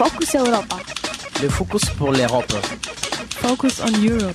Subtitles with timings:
[0.00, 0.76] Focus Europa.
[1.42, 2.54] Le focus pour l'Europe.
[3.42, 4.34] Focus on Europe.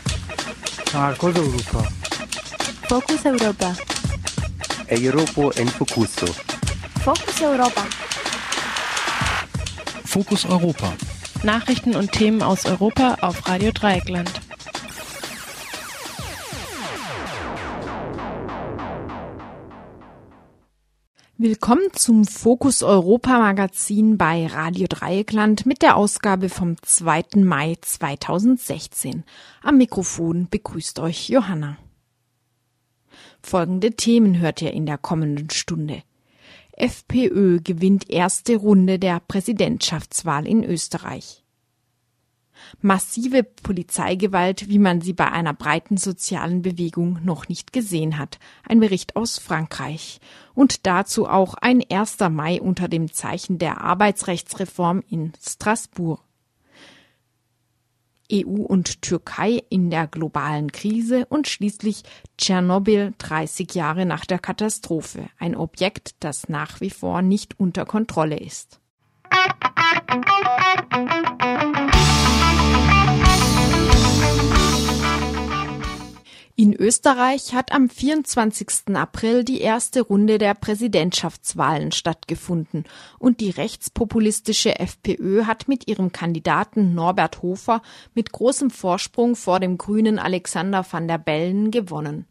[0.94, 1.90] Marcos Europa.
[2.88, 3.74] Focus Europa.
[4.92, 6.28] Europa en Focuso.
[7.04, 7.81] Focus Europa.
[10.06, 10.94] Fokus Europa.
[11.42, 14.45] Nachrichten und Themen aus Europa auf Radio Dreieckland.
[21.48, 27.44] Willkommen zum Fokus Europa Magazin bei Radio Dreieckland mit der Ausgabe vom 2.
[27.44, 29.23] Mai 2016.
[29.62, 31.77] Am Mikrofon begrüßt euch Johanna.
[33.44, 36.02] Folgende Themen hört ihr in der kommenden Stunde.
[36.72, 41.45] FPÖ gewinnt erste Runde der Präsidentschaftswahl in Österreich.
[42.82, 48.40] Massive Polizeigewalt, wie man sie bei einer breiten sozialen Bewegung noch nicht gesehen hat.
[48.68, 50.20] Ein Bericht aus Frankreich.
[50.54, 52.18] Und dazu auch ein 1.
[52.30, 56.22] Mai unter dem Zeichen der Arbeitsrechtsreform in Straßburg.
[58.31, 62.03] EU und Türkei in der globalen Krise und schließlich
[62.38, 68.38] Tschernobyl 30 Jahre nach der Katastrophe, ein Objekt, das nach wie vor nicht unter Kontrolle
[68.38, 68.80] ist.
[76.58, 78.95] In Österreich hat am 24.
[78.95, 82.86] April die erste Runde der Präsidentschaftswahlen stattgefunden
[83.20, 87.81] und die rechtspopulistische FPÖ hat mit ihrem Kandidaten Norbert Hofer
[88.14, 92.25] mit großem Vorsprung vor dem grünen Alexander van der Bellen gewonnen.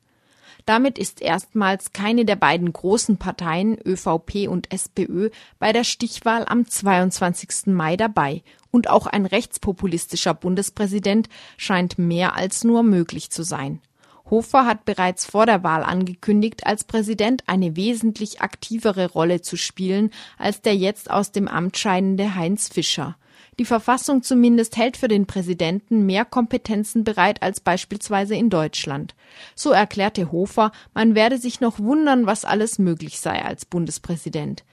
[0.64, 5.28] Damit ist erstmals keine der beiden großen Parteien ÖVP und SPÖ
[5.58, 7.66] bei der Stichwahl am 22.
[7.74, 11.28] Mai dabei und auch ein rechtspopulistischer Bundespräsident
[11.58, 13.82] scheint mehr als nur möglich zu sein.
[14.30, 20.10] Hofer hat bereits vor der Wahl angekündigt, als Präsident eine wesentlich aktivere Rolle zu spielen
[20.38, 23.16] als der jetzt aus dem Amt scheidende Heinz Fischer.
[23.58, 29.14] Die Verfassung zumindest hält für den Präsidenten mehr Kompetenzen bereit als beispielsweise in Deutschland.
[29.54, 34.64] So erklärte Hofer, man werde sich noch wundern, was alles möglich sei als Bundespräsident.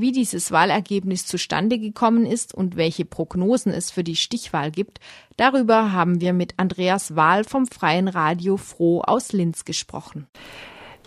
[0.00, 5.00] Wie dieses Wahlergebnis zustande gekommen ist und welche Prognosen es für die Stichwahl gibt,
[5.36, 10.28] darüber haben wir mit Andreas Wahl vom Freien Radio Froh aus Linz gesprochen.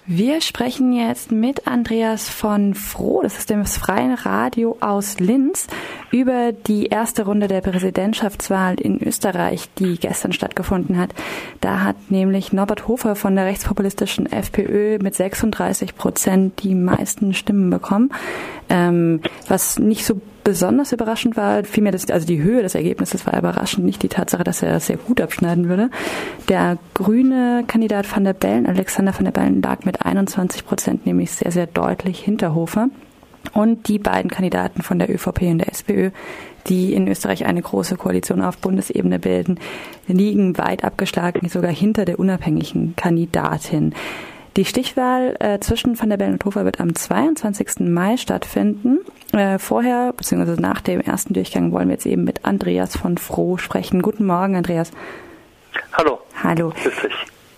[0.08, 5.68] Wir sprechen jetzt mit Andreas von Froh, das ist dem Freien Radio aus Linz,
[6.10, 11.14] über die erste Runde der Präsidentschaftswahl in Österreich, die gestern stattgefunden hat.
[11.62, 17.70] Da hat nämlich Norbert Hofer von der rechtspopulistischen FPÖ mit 36 Prozent die meisten Stimmen
[17.70, 18.12] bekommen.
[18.70, 20.20] Ähm, was nicht so
[20.52, 24.44] besonders überraschend war, vielmehr das, also die Höhe des Ergebnisses war überraschend, nicht die Tatsache,
[24.44, 25.90] dass er sehr gut abschneiden würde.
[26.50, 31.32] Der grüne Kandidat van der Bellen, Alexander van der Bellen, lag mit 21 Prozent nämlich
[31.32, 32.90] sehr, sehr deutlich hinter Hofer.
[33.54, 36.12] Und die beiden Kandidaten von der ÖVP und der SPÖ,
[36.68, 39.58] die in Österreich eine große Koalition auf Bundesebene bilden,
[40.08, 43.96] liegen weit abgeschlagen, sogar hinter der unabhängigen Kandidatin.
[44.58, 47.88] Die Stichwahl äh, zwischen Van der Bellen und Hofer wird am 22.
[47.88, 49.00] Mai stattfinden.
[49.32, 53.58] Äh, vorher, beziehungsweise nach dem ersten Durchgang, wollen wir jetzt eben mit Andreas von Froh
[53.58, 54.02] sprechen.
[54.02, 54.92] Guten Morgen, Andreas.
[55.94, 56.20] Hallo.
[56.44, 56.74] Hallo.
[56.84, 57.14] Grüß dich.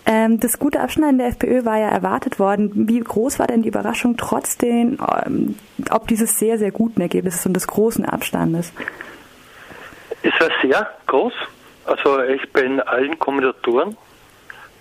[0.06, 2.70] Ähm, das gute Abschneiden der FPÖ war ja erwartet worden.
[2.88, 5.56] Wie groß war denn die Überraschung trotzdem, ähm,
[5.90, 8.72] ob dieses sehr, sehr guten Ergebnisses und des großen Abstandes?
[10.22, 11.32] Es war sehr groß.
[11.86, 13.96] Also ich bin allen Kommentatoren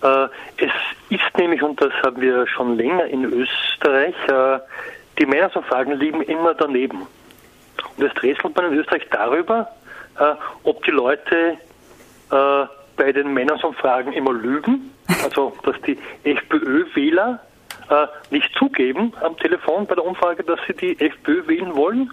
[0.04, 0.72] es
[1.10, 4.60] ist nämlich, und das haben wir schon länger in Österreich, äh,
[5.18, 7.08] die Meinungsumfragen liegen immer daneben.
[7.96, 9.70] Und es rätselt man in Österreich darüber,
[10.20, 11.58] äh, ob die Leute
[12.30, 14.92] bei den Meinungsumfragen immer lügen,
[15.24, 17.40] also dass die FPÖ-Wähler
[18.32, 22.12] nicht zugeben am Telefon bei der Umfrage, dass sie die FPÖ wählen wollen,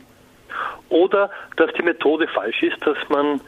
[0.91, 3.41] oder dass die Methode falsch ist, dass man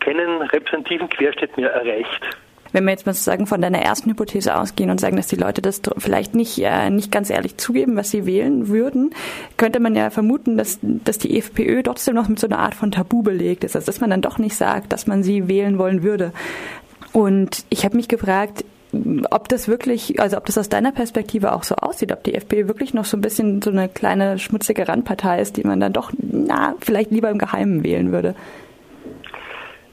[0.00, 2.26] keinen repräsentativen Querschnitt mehr erreicht
[2.72, 5.62] wenn wir jetzt mal sozusagen von deiner ersten Hypothese ausgehen und sagen, dass die Leute
[5.62, 9.10] das vielleicht nicht, äh, nicht ganz ehrlich zugeben, was sie wählen würden,
[9.56, 12.90] könnte man ja vermuten, dass, dass die FPÖ trotzdem noch mit so einer Art von
[12.90, 16.02] Tabu belegt ist, also dass man dann doch nicht sagt, dass man sie wählen wollen
[16.02, 16.32] würde.
[17.12, 18.64] Und ich habe mich gefragt,
[19.30, 22.66] ob das wirklich, also ob das aus deiner Perspektive auch so aussieht, ob die FPÖ
[22.66, 26.12] wirklich noch so ein bisschen so eine kleine schmutzige Randpartei ist, die man dann doch,
[26.18, 28.34] na, vielleicht lieber im Geheimen wählen würde.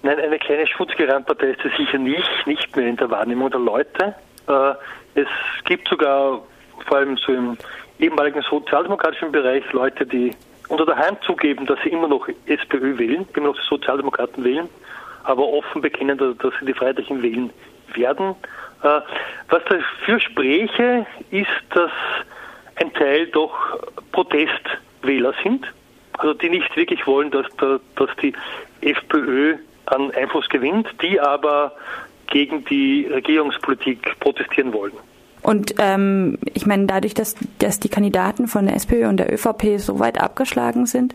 [0.04, 4.16] Nein, eine kleine Schutzgerandpartei ist es sicher nicht, nicht mehr in der Wahrnehmung der Leute.
[4.48, 4.74] Äh,
[5.16, 5.28] es
[5.66, 6.42] gibt sogar
[6.86, 7.58] vor allem so im
[8.00, 10.36] ehemaligen sozialdemokratischen Bereich Leute, die
[10.70, 14.70] unter der Hand zugeben, dass sie immer noch SPÖ wählen, immer noch die Sozialdemokraten wählen,
[15.24, 17.52] aber offen bekennen, dass sie die Freiheitlichen wählen
[17.94, 18.36] werden.
[18.84, 19.02] Äh,
[19.50, 21.92] was dafür spräche, ist, dass
[22.76, 23.80] ein Teil doch
[24.12, 25.66] Protestwähler sind
[26.18, 27.46] also die nicht wirklich wollen, dass
[28.22, 28.34] die
[28.82, 31.74] FPÖ an Einfluss gewinnt, die aber
[32.28, 34.94] gegen die Regierungspolitik protestieren wollen.
[35.44, 39.80] Und ähm, ich meine, dadurch, dass, dass die Kandidaten von der SPÖ und der ÖVP
[39.80, 41.14] so weit abgeschlagen sind,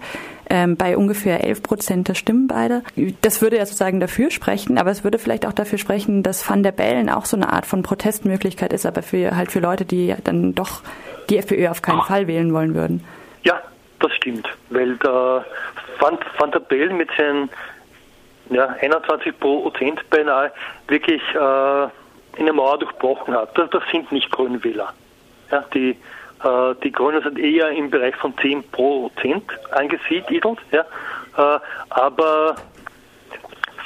[0.49, 2.83] ähm, bei ungefähr 11 Prozent der Stimmen beide,
[3.21, 6.63] das würde ja sozusagen dafür sprechen, aber es würde vielleicht auch dafür sprechen, dass Van
[6.63, 10.15] der Bellen auch so eine Art von Protestmöglichkeit ist, aber für halt für Leute, die
[10.25, 10.83] dann doch
[11.29, 13.05] die FPÖ auf keinen Fall wählen wollen würden.
[13.43, 13.61] Ja,
[14.01, 15.45] das stimmt, weil der
[15.99, 17.51] Van, Van der Bellen mit seinen
[18.55, 20.53] ja, 21 Prozent beinahe
[20.89, 23.57] wirklich äh, eine Mauer durchbrochen hat.
[23.57, 24.93] Das, das sind nicht Grünwähler.
[25.51, 30.59] Ja, die, äh, die Grünen sind eher im Bereich von 10 Prozent angesiedelt.
[30.71, 30.85] Ja,
[31.37, 31.61] äh,
[31.91, 32.57] aber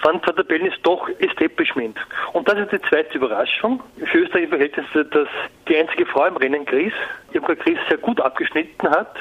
[0.02, 1.98] Van der Bellen ist doch Establishment.
[2.32, 3.82] Und das ist die zweite Überraschung.
[3.96, 5.28] Für österreichische Verhältnisse, dass
[5.69, 6.92] die einzige Frau im Rennen Gries,
[7.32, 9.16] Irmgard Gries, sehr gut abgeschnitten hat.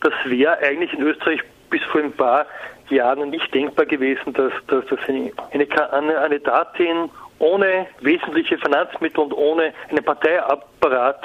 [0.00, 1.40] Das wäre eigentlich in Österreich
[1.70, 2.46] bis vor ein paar
[2.90, 5.32] Jahren nicht denkbar gewesen, dass, dass, dass eine,
[5.92, 11.22] eine, eine Datin ohne wesentliche Finanzmittel und ohne einen Parteiapparat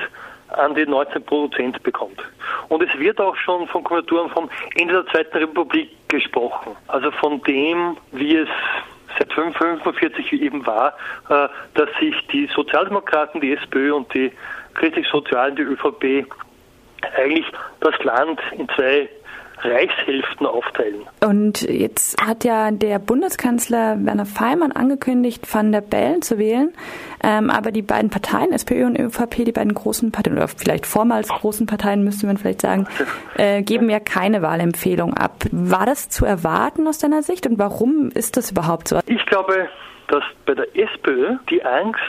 [0.49, 2.21] an die 19 Prozent bekommt.
[2.67, 6.75] Und es wird auch schon von Konjunkturen vom Ende der Zweiten Republik gesprochen.
[6.87, 8.49] Also von dem, wie es
[9.17, 10.93] seit 1945 eben war,
[11.29, 14.31] äh, dass sich die Sozialdemokraten, die SPÖ und die
[14.73, 16.25] christlich-sozialen, die ÖVP,
[17.17, 17.45] eigentlich
[17.79, 19.09] das Land in zwei
[19.63, 21.01] Reichshälften aufteilen.
[21.23, 26.73] Und jetzt hat ja der Bundeskanzler Werner Feimann angekündigt, Van der Bellen zu wählen.
[27.23, 31.29] Ähm, aber die beiden Parteien, SPÖ und ÖVP, die beiden großen Parteien, oder vielleicht vormals
[31.29, 32.87] großen Parteien, müsste man vielleicht sagen,
[33.37, 35.43] äh, geben ja keine Wahlempfehlung ab.
[35.51, 38.99] War das zu erwarten aus deiner Sicht und warum ist das überhaupt so?
[39.05, 39.69] Ich glaube,
[40.07, 42.01] dass bei der SPÖ die Angst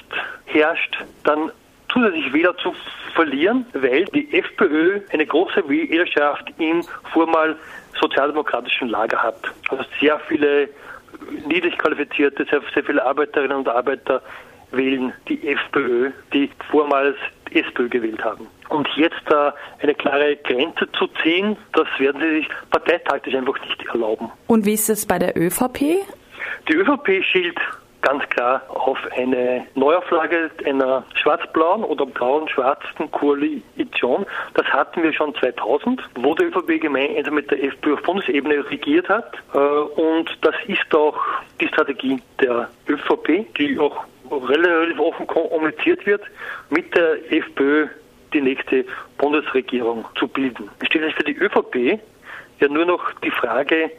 [0.46, 1.52] herrscht, dann
[1.92, 2.74] zusätzlich wieder zu
[3.14, 7.56] verlieren, weil die FPÖ eine große Wählerschaft im vormal
[8.00, 9.36] sozialdemokratischen Lager hat.
[9.68, 10.68] Also sehr viele
[11.46, 14.22] niedrig qualifizierte, sehr, sehr viele Arbeiterinnen und Arbeiter
[14.70, 17.16] wählen die FPÖ, die vormals
[17.50, 18.46] SPÖ gewählt haben.
[18.70, 23.84] Und jetzt da eine klare Grenze zu ziehen, das werden sie sich parteitaktisch einfach nicht
[23.86, 24.30] erlauben.
[24.46, 26.06] Und wie ist es bei der ÖVP?
[26.68, 27.58] Die ÖVP schielt
[28.02, 34.26] ganz klar auf eine Neuauflage einer schwarz-blauen oder braun-schwarzen Koalition.
[34.54, 39.08] Das hatten wir schon 2000, wo die ÖVP gemeinsam mit der FPÖ auf Bundesebene regiert
[39.08, 39.32] hat.
[39.54, 41.16] Äh, und das ist auch
[41.60, 46.22] die Strategie der ÖVP, die auch relativ offen kommuniziert wird,
[46.70, 47.88] mit der FPÖ
[48.32, 48.84] die nächste
[49.18, 50.70] Bundesregierung zu bilden.
[50.80, 52.00] Es steht jetzt für die ÖVP
[52.60, 53.90] ja nur noch die Frage,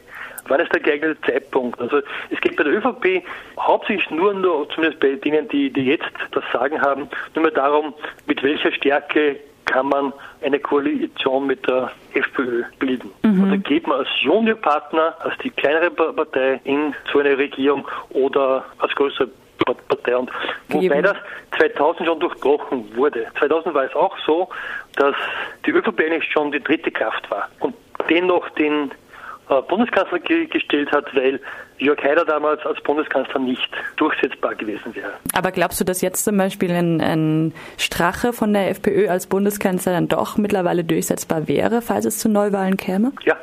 [0.48, 1.80] wann ist der geeignete Zeitpunkt?
[1.80, 2.00] Also
[2.30, 3.24] es geht bei der ÖVP
[3.58, 7.94] hauptsächlich nur, nur zumindest bei denen, die, die jetzt das Sagen haben, nur mehr darum,
[8.26, 9.36] mit welcher Stärke
[9.66, 10.12] kann man
[10.42, 13.10] eine Koalition mit der FPÖ bilden.
[13.22, 13.44] Mhm.
[13.44, 18.94] Also geht man als Juniorpartner, als die kleinere Partei in so eine Regierung oder als
[18.94, 19.28] größere
[19.88, 20.16] Partei.
[20.16, 20.30] Und
[20.68, 21.16] wobei das
[21.56, 23.26] 2000 schon durchbrochen wurde.
[23.38, 24.48] 2000 war es auch so,
[24.96, 25.14] dass
[25.64, 27.74] die ÖVP eigentlich schon die dritte Kraft war und
[28.10, 28.90] dennoch den
[29.68, 31.40] Bundeskanzler gestellt hat, weil
[31.78, 35.12] Jörg Haider damals als Bundeskanzler nicht durchsetzbar gewesen wäre.
[35.34, 39.92] Aber glaubst du, dass jetzt zum Beispiel ein, ein Strache von der FPÖ als Bundeskanzler
[39.92, 43.12] dann doch mittlerweile durchsetzbar wäre, falls es zu Neuwahlen käme?
[43.24, 43.36] Ja,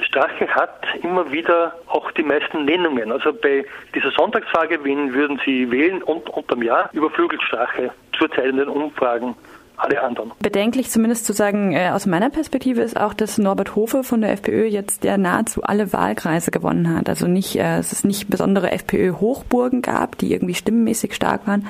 [0.00, 3.12] Strache hat immer wieder auch die meisten Nennungen.
[3.12, 8.56] Also bei dieser Sonntagsfrage, wen würden Sie wählen und unterm Jahr überflügelt Strache zurzeit in
[8.56, 9.34] den Umfragen
[9.76, 10.32] alle anderen.
[10.40, 14.32] Bedenklich zumindest zu sagen, äh, aus meiner Perspektive ist auch, dass Norbert Hofe von der
[14.32, 17.08] FPÖ jetzt der nahezu alle Wahlkreise gewonnen hat.
[17.08, 21.66] Also nicht, äh, es ist nicht besondere FPÖ-Hochburgen gab, die irgendwie stimmenmäßig stark waren,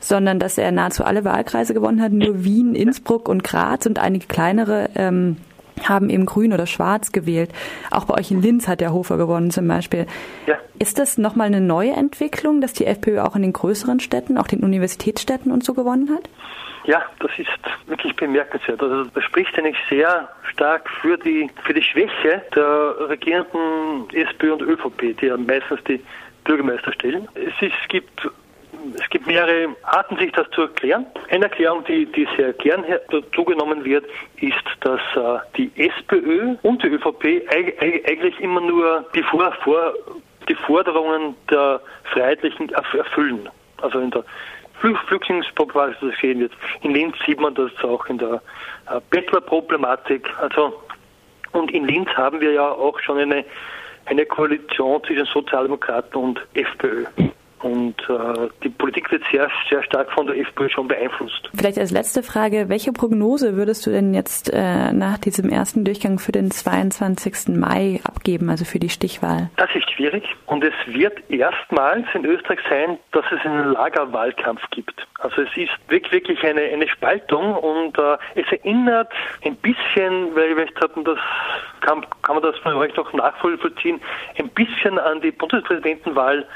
[0.00, 2.12] sondern dass er nahezu alle Wahlkreise gewonnen hat.
[2.12, 5.36] Nur Wien, Innsbruck und Graz und einige kleinere ähm,
[5.82, 7.50] haben eben grün oder schwarz gewählt.
[7.90, 10.06] Auch bei euch in Linz hat der Hofer gewonnen zum Beispiel.
[10.46, 10.56] Ja.
[10.78, 14.46] Ist das nochmal eine neue Entwicklung, dass die FPÖ auch in den größeren Städten, auch
[14.46, 16.28] den Universitätsstädten und so gewonnen hat?
[16.84, 17.48] Ja, das ist
[17.86, 18.82] wirklich bemerkenswert.
[18.82, 24.62] Also das spricht eigentlich sehr stark für die für die Schwäche der regierenden SPÖ und
[24.62, 26.00] ÖVP, die ja meistens die
[26.44, 27.26] Bürgermeister stellen.
[27.34, 28.28] Es, ist, es gibt
[28.98, 31.06] es gibt mehrere Arten, sich das zu erklären.
[31.30, 32.84] Eine Erklärung, die, die sehr gern
[33.34, 34.04] zugenommen wird,
[34.40, 39.94] ist, dass äh, die SPÖ und die ÖVP eigentlich immer nur die, Vor, Vor,
[40.48, 41.80] die Forderungen der
[42.12, 43.48] Freiheitlichen erfüllen.
[43.80, 44.24] Also in der
[45.06, 46.52] Flüchtlingspopulation sehen wird.
[46.82, 48.42] In Linz sieht man das auch in der
[48.90, 50.28] äh, Bettlerproblematik.
[50.40, 50.80] Also,
[51.52, 53.44] und in Linz haben wir ja auch schon eine,
[54.06, 57.06] eine Koalition zwischen Sozialdemokraten und FPÖ.
[57.64, 61.48] Und äh, die Politik wird sehr, sehr stark von der FPÖ schon beeinflusst.
[61.54, 66.18] Vielleicht als letzte Frage, welche Prognose würdest du denn jetzt äh, nach diesem ersten Durchgang
[66.18, 67.56] für den 22.
[67.56, 69.48] Mai abgeben, also für die Stichwahl?
[69.56, 75.06] Das ist schwierig und es wird erstmals in Österreich sein, dass es einen Lagerwahlkampf gibt.
[75.20, 79.10] Also es ist wirklich eine, eine Spaltung und äh, es erinnert
[79.42, 81.18] ein bisschen, weil ich habe, das
[81.80, 84.02] kann, kann man das von euch noch nachvollziehen,
[84.36, 86.46] ein bisschen an die Bundespräsidentenwahl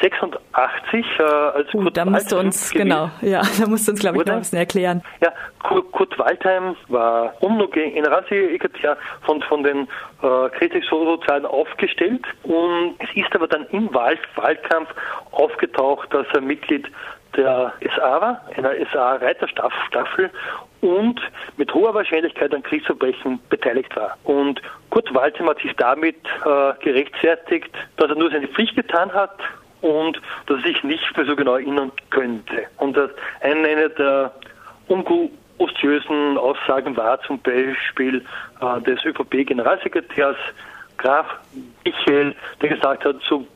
[0.00, 4.00] 86 äh, als uh, Kurt da musst du uns genau, ja, da musst du uns
[4.00, 5.02] glaube ich noch ein bisschen erklären.
[5.20, 5.32] Ja,
[5.62, 7.34] Kurt, Kurt Waldheim war
[7.72, 9.88] Generalsekretär von von den
[10.22, 14.88] äh, kritisch-sozialen aufgestellt und es ist aber dann im Wahl Wahlkampf
[15.32, 16.90] aufgetaucht, dass er Mitglied
[17.36, 20.30] der SA war, einer SA-Reiterstaffel
[20.80, 21.20] und
[21.56, 24.16] mit hoher Wahrscheinlichkeit an Kriegsverbrechen beteiligt war.
[24.24, 29.38] Und Kurt Waldheim hat sich damit äh, gerechtfertigt, dass er nur seine Pflicht getan hat
[29.80, 32.66] und dass sich nicht mehr so genau erinnern könnte.
[32.78, 32.98] Und
[33.40, 34.32] eine der
[34.88, 38.24] ungustiösen Aussagen war zum Beispiel
[38.60, 40.36] äh, des ÖVP-Generalsekretärs
[40.98, 41.26] Graf
[41.84, 43.46] Michael, der gesagt hat, so,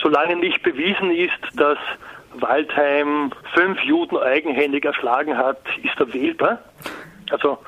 [0.00, 1.78] solange nicht bewiesen ist, dass
[2.34, 6.58] Waldheim fünf Juden eigenhändig erschlagen hat, ist er wählbar.
[7.30, 7.58] Also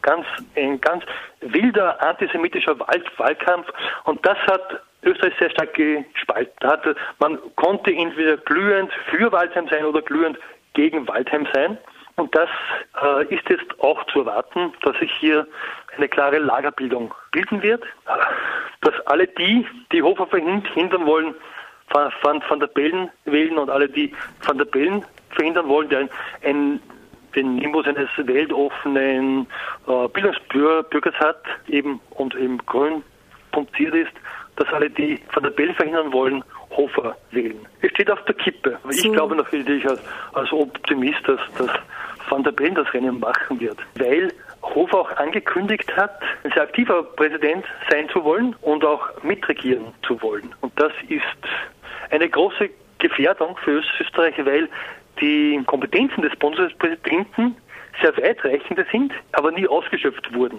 [0.00, 1.04] ganz, ein ganz
[1.40, 3.68] wilder antisemitischer Wahlkampf.
[4.04, 6.94] Und das hat Österreich sehr stark gespalten hatte.
[7.18, 10.38] Man konnte entweder glühend für Waldheim sein oder glühend
[10.74, 11.78] gegen Waldheim sein.
[12.16, 12.48] Und das
[13.02, 15.46] äh, ist jetzt auch zu erwarten, dass sich hier
[15.96, 17.84] eine klare Lagerbildung bilden wird,
[18.82, 21.34] dass alle die, die Hofer verhindern wollen,
[21.90, 24.14] Van, Van der Bellen wählen und alle, die
[24.46, 26.10] Van der Bellen verhindern wollen, der ein,
[26.44, 26.80] ein
[27.34, 29.46] den Nimbus eines weltoffenen
[29.86, 33.02] äh, Bildungsbürgers hat, eben und eben grün
[33.52, 34.12] punktiert ist,
[34.56, 37.66] dass alle, die Van der Bellen verhindern wollen, Hofer wählen.
[37.80, 38.78] Es steht auf der Kippe.
[38.82, 39.06] Aber so.
[39.06, 40.00] ich glaube natürlich als,
[40.32, 41.70] als Optimist, dass, dass
[42.28, 43.78] Van der Bellen das Rennen machen wird.
[43.96, 44.32] Weil
[44.62, 50.20] Hofer auch angekündigt hat, ein sehr aktiver Präsident sein zu wollen und auch mitregieren zu
[50.22, 50.54] wollen.
[50.60, 51.22] Und das ist
[52.10, 54.68] eine große Gefährdung für Österreich, weil
[55.20, 57.56] die Kompetenzen des Bundespräsidenten
[58.00, 60.58] sehr weitreichende sind, aber nie ausgeschöpft wurden.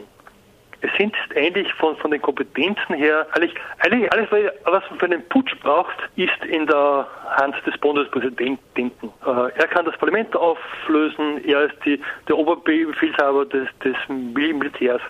[0.84, 4.30] Es sind eigentlich von, von den Kompetenzen her, eigentlich, eigentlich alles,
[4.66, 9.08] was man für einen Putsch braucht, ist in der Hand des Bundespräsidenten.
[9.26, 15.02] Äh, er kann das Parlament auflösen, er ist die, der Oberbefehlshaber des, des Militärs.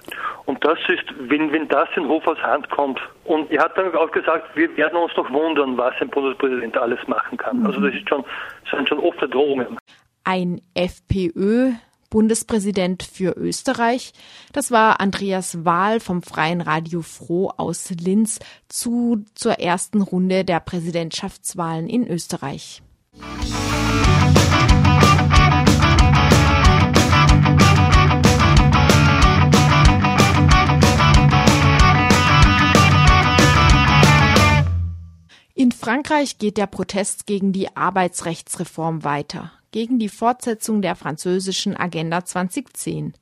[0.46, 4.12] Und das ist, wenn, wenn das in Hofers Hand kommt, und er hat dann auch
[4.12, 7.66] gesagt, wir werden uns noch wundern, was ein Bundespräsident alles machen kann.
[7.66, 8.24] Also das ist schon,
[8.64, 9.78] das sind schon offene Drohungen.
[10.24, 11.72] Ein FPÖ
[12.14, 14.14] Bundespräsident für Österreich.
[14.52, 18.38] Das war Andreas Wahl vom Freien Radio Froh aus Linz
[18.70, 22.84] zu, zur ersten Runde der Präsidentschaftswahlen in Österreich.
[35.56, 42.24] In Frankreich geht der Protest gegen die Arbeitsrechtsreform weiter gegen die Fortsetzung der französischen Agenda
[42.24, 43.14] 2010.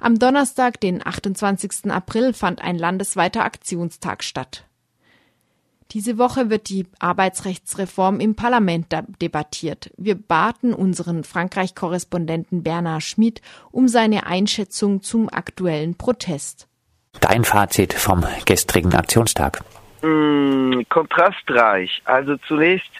[0.00, 1.90] Am Donnerstag, den 28.
[1.90, 4.64] April, fand ein landesweiter Aktionstag statt.
[5.92, 8.86] Diese Woche wird die Arbeitsrechtsreform im Parlament
[9.22, 9.90] debattiert.
[9.96, 13.40] Wir baten unseren Frankreich-Korrespondenten Bernhard Schmid
[13.70, 16.68] um seine Einschätzung zum aktuellen Protest.
[17.20, 19.64] Dein Fazit vom gestrigen Aktionstag?
[20.02, 22.02] Mm, kontrastreich.
[22.04, 22.90] Also zunächst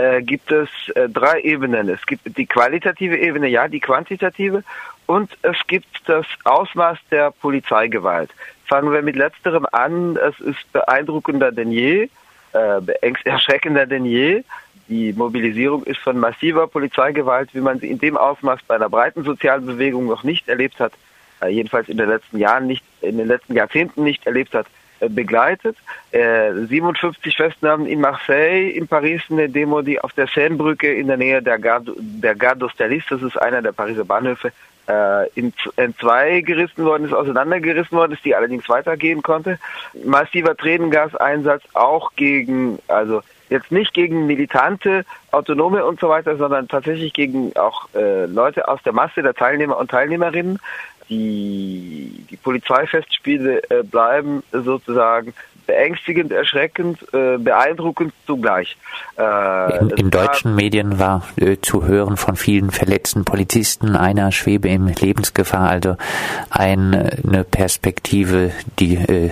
[0.00, 1.88] äh, gibt es äh, drei Ebenen.
[1.88, 4.64] Es gibt die qualitative Ebene, ja, die quantitative
[5.06, 8.30] und es gibt das Ausmaß der Polizeigewalt.
[8.66, 10.16] Fangen wir mit letzterem an.
[10.16, 12.08] Es ist beeindruckender denn je,
[12.52, 14.42] äh, erschreckender denn je.
[14.88, 19.22] Die Mobilisierung ist von massiver Polizeigewalt, wie man sie in dem Ausmaß bei einer breiten
[19.22, 20.92] sozialen Bewegung noch nicht erlebt hat,
[21.42, 24.66] äh, jedenfalls in den letzten Jahren nicht, in den letzten Jahrzehnten nicht erlebt hat.
[25.00, 25.76] Äh, begleitet.
[26.12, 31.16] Äh, 57 Festnahmen in Marseille, in Paris eine Demo, die auf der Seinebrücke in der
[31.16, 34.52] Nähe der Gare, der Gare d'Austerlitz, das ist einer der Pariser Bahnhöfe,
[34.88, 39.58] äh, in, in zwei gerissen worden ist, auseinandergerissen worden ist, die allerdings weitergehen konnte.
[40.04, 47.12] Massiver Tränengaseinsatz auch gegen, also jetzt nicht gegen militante, autonome und so weiter, sondern tatsächlich
[47.12, 50.58] gegen auch äh, Leute aus der Masse der Teilnehmer und Teilnehmerinnen
[51.10, 55.34] die, die Polizeifestspiele äh, bleiben sozusagen
[55.66, 58.76] beängstigend, erschreckend, äh, beeindruckend zugleich.
[59.16, 64.68] Äh, in, in deutschen Medien war äh, zu hören von vielen verletzten Polizisten, einer schwebe
[64.68, 65.96] in Lebensgefahr, also
[66.50, 68.50] ein, eine Perspektive,
[68.80, 69.30] die äh,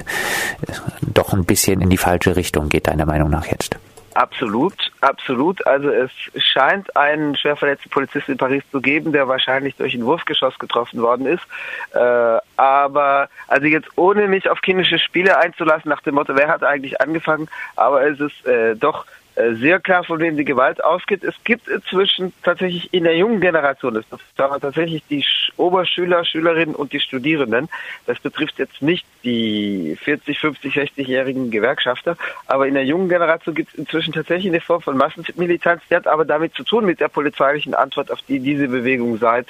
[1.00, 3.76] doch ein bisschen in die falsche Richtung geht, deiner Meinung nach jetzt.
[4.18, 5.64] Absolut, absolut.
[5.64, 6.10] Also es
[6.42, 11.00] scheint einen schwer verletzten Polizisten in Paris zu geben, der wahrscheinlich durch ein Wurfgeschoss getroffen
[11.00, 11.44] worden ist.
[11.92, 16.64] Äh, aber also jetzt ohne mich auf kindische Spiele einzulassen, nach dem Motto, wer hat
[16.64, 19.06] eigentlich angefangen, aber es ist äh, doch
[19.54, 21.22] sehr klar, von wem die Gewalt ausgeht.
[21.22, 25.24] Es gibt inzwischen tatsächlich in der jungen Generation, das betrifft tatsächlich die
[25.56, 27.68] Oberschüler, Schülerinnen und die Studierenden.
[28.06, 32.16] Das betrifft jetzt nicht die 40, 50, 60-jährigen Gewerkschafter,
[32.46, 36.06] aber in der jungen Generation gibt es inzwischen tatsächlich eine Form von Massenmilitanz, die hat
[36.06, 39.46] aber damit zu tun mit der polizeilichen Antwort, auf die diese Bewegung seit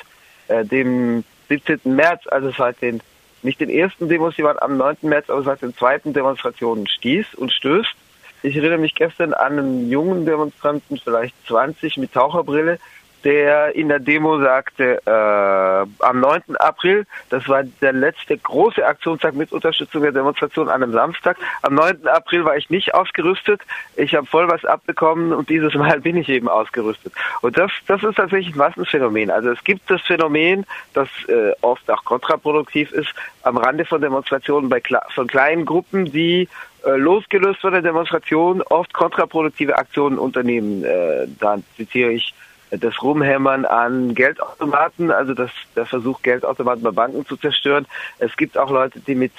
[0.49, 1.81] äh, dem 17.
[1.85, 3.01] März, also seit den
[3.43, 4.97] nicht den ersten Demos, die waren am 9.
[5.03, 7.95] März, aber seit den zweiten Demonstrationen stieß und stößt.
[8.43, 12.79] Ich erinnere mich gestern an einen jungen Demonstranten, vielleicht 20 mit Taucherbrille,
[13.25, 16.57] der in der Demo sagte, äh, am 9.
[16.59, 21.37] April, das war der letzte große Aktionstag mit Unterstützung der Demonstration an einem Samstag.
[21.63, 22.07] Am 9.
[22.07, 23.61] April war ich nicht ausgerüstet.
[23.97, 27.13] Ich habe voll was abbekommen und dieses Mal bin ich eben ausgerüstet.
[27.43, 29.31] Und das, das ist tatsächlich ein Massenphänomen.
[29.31, 30.65] Also es gibt das Phänomen,
[30.95, 34.81] das äh, oft auch kontraproduktiv ist, am Rande von Demonstrationen bei,
[35.15, 36.49] von kleinen Gruppen, die
[36.85, 40.85] losgelöst von der Demonstration oft kontraproduktive Aktionen unternehmen.
[40.85, 42.35] Äh, da zitiere ich
[42.71, 47.87] das Rumhämmern an Geldautomaten, also das, der Versuch, Geldautomaten bei Banken zu zerstören.
[48.19, 49.33] Es gibt auch Leute, die mit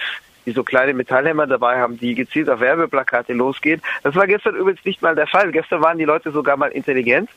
[0.46, 3.82] die so kleine Metallhämmer dabei haben, die gezielt auf Werbeplakate losgehen.
[4.02, 5.52] Das war gestern übrigens nicht mal der Fall.
[5.52, 7.30] Gestern waren die Leute sogar mal intelligent.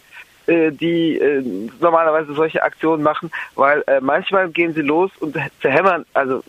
[0.47, 1.41] Äh, die äh,
[1.79, 6.43] normalerweise solche Aktionen machen, weil äh, manchmal gehen sie los und zerhämmern, also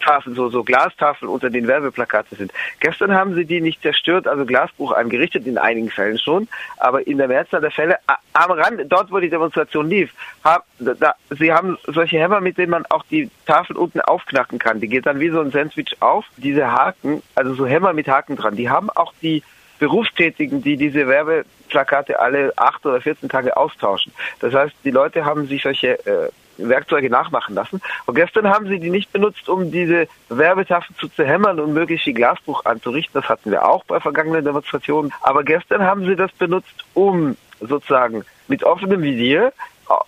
[0.00, 2.52] Tafeln, so, so Glastafeln unter den Werbeplakate sind.
[2.78, 6.46] Gestern haben sie die nicht zerstört, also Glasbruch angerichtet, in einigen Fällen schon,
[6.76, 7.98] aber in der Mehrzahl der Fälle
[8.32, 10.12] am Rand, dort wo die Demonstration lief,
[10.44, 14.78] haben, da, sie haben solche Hämmer, mit denen man auch die Tafel unten aufknacken kann.
[14.78, 16.26] Die geht dann wie so ein Sandwich auf.
[16.36, 19.42] Diese Haken, also so Hämmer mit Haken dran, die haben auch die
[19.78, 24.12] Berufstätigen, die diese Werbeplakate alle acht oder 14 Tage austauschen.
[24.40, 27.80] Das heißt, die Leute haben sich solche äh, Werkzeuge nachmachen lassen.
[28.06, 32.14] Und gestern haben sie die nicht benutzt, um diese Werbetafeln zu zerhämmern und möglichst viel
[32.14, 33.20] Glasbruch anzurichten.
[33.20, 35.12] Das hatten wir auch bei vergangenen Demonstrationen.
[35.22, 39.52] Aber gestern haben sie das benutzt, um sozusagen mit offenem Visier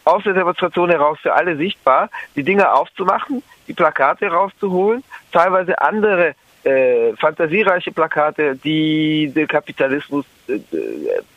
[0.04, 6.34] aus der Demonstration heraus für alle sichtbar, die Dinge aufzumachen, die Plakate rauszuholen, teilweise andere
[6.64, 10.58] äh, fantasiereiche Plakate, die den Kapitalismus äh,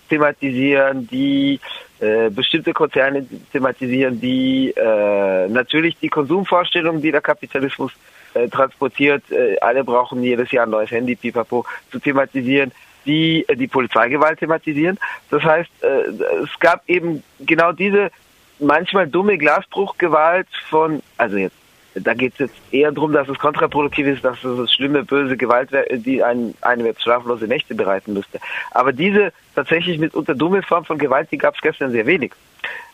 [0.10, 1.60] thematisieren, die
[2.00, 7.92] äh, bestimmte Konzerne thematisieren, die äh, natürlich die Konsumvorstellungen, die der Kapitalismus
[8.34, 12.72] äh, transportiert, äh, alle brauchen jedes Jahr ein neues Handy, pipapo, zu thematisieren,
[13.06, 14.98] die äh, die Polizeigewalt thematisieren.
[15.30, 18.12] Das heißt, äh, es gab eben genau diese
[18.60, 21.56] manchmal dumme Glasbruchgewalt von, also jetzt
[22.02, 25.72] da geht es jetzt eher darum, dass es kontraproduktiv ist, dass es schlimme, böse Gewalt
[25.72, 28.40] wäre, die einen, einem jetzt schlaflose Nächte bereiten müsste.
[28.72, 32.34] Aber diese tatsächlich mitunter dumme Form von Gewalt, die gab es gestern sehr wenig.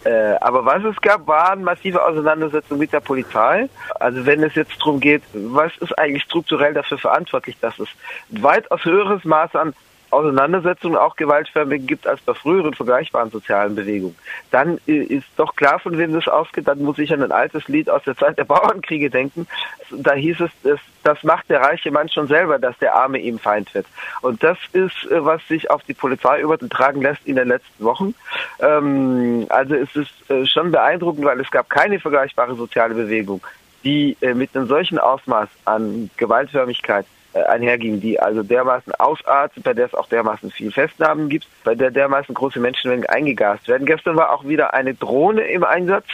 [0.04, 3.70] Äh, aber was es gab, waren massive Auseinandersetzungen mit der Polizei.
[4.00, 7.88] Also wenn es jetzt darum geht, was ist eigentlich strukturell dafür verantwortlich, dass es
[8.30, 9.74] weitaus höheres Maß an
[10.14, 14.16] Auseinandersetzungen auch gewaltförmig gibt als bei früheren vergleichbaren sozialen Bewegungen,
[14.52, 16.68] dann ist doch klar, von wem das ausgeht.
[16.68, 19.48] Dann muss ich an ein altes Lied aus der Zeit der Bauernkriege denken.
[19.92, 23.40] Da hieß es, das, das macht der reiche Mann schon selber, dass der Arme ihm
[23.40, 23.86] Feind wird.
[24.22, 28.16] Und das ist, äh, was sich auf die Polizei übertragen lässt in den letzten Wochen.
[28.60, 33.42] Ähm, also es ist äh, schon beeindruckend, weil es gab keine vergleichbare soziale Bewegung,
[33.84, 39.74] die äh, mit einem solchen Ausmaß an Gewaltförmigkeit äh, einherging, die also dermaßen ausartet, bei
[39.74, 43.86] der es auch dermaßen viel Festnahmen gibt, bei der dermaßen große Menschenmengen eingegast werden.
[43.86, 46.06] Gestern war auch wieder eine Drohne im Einsatz,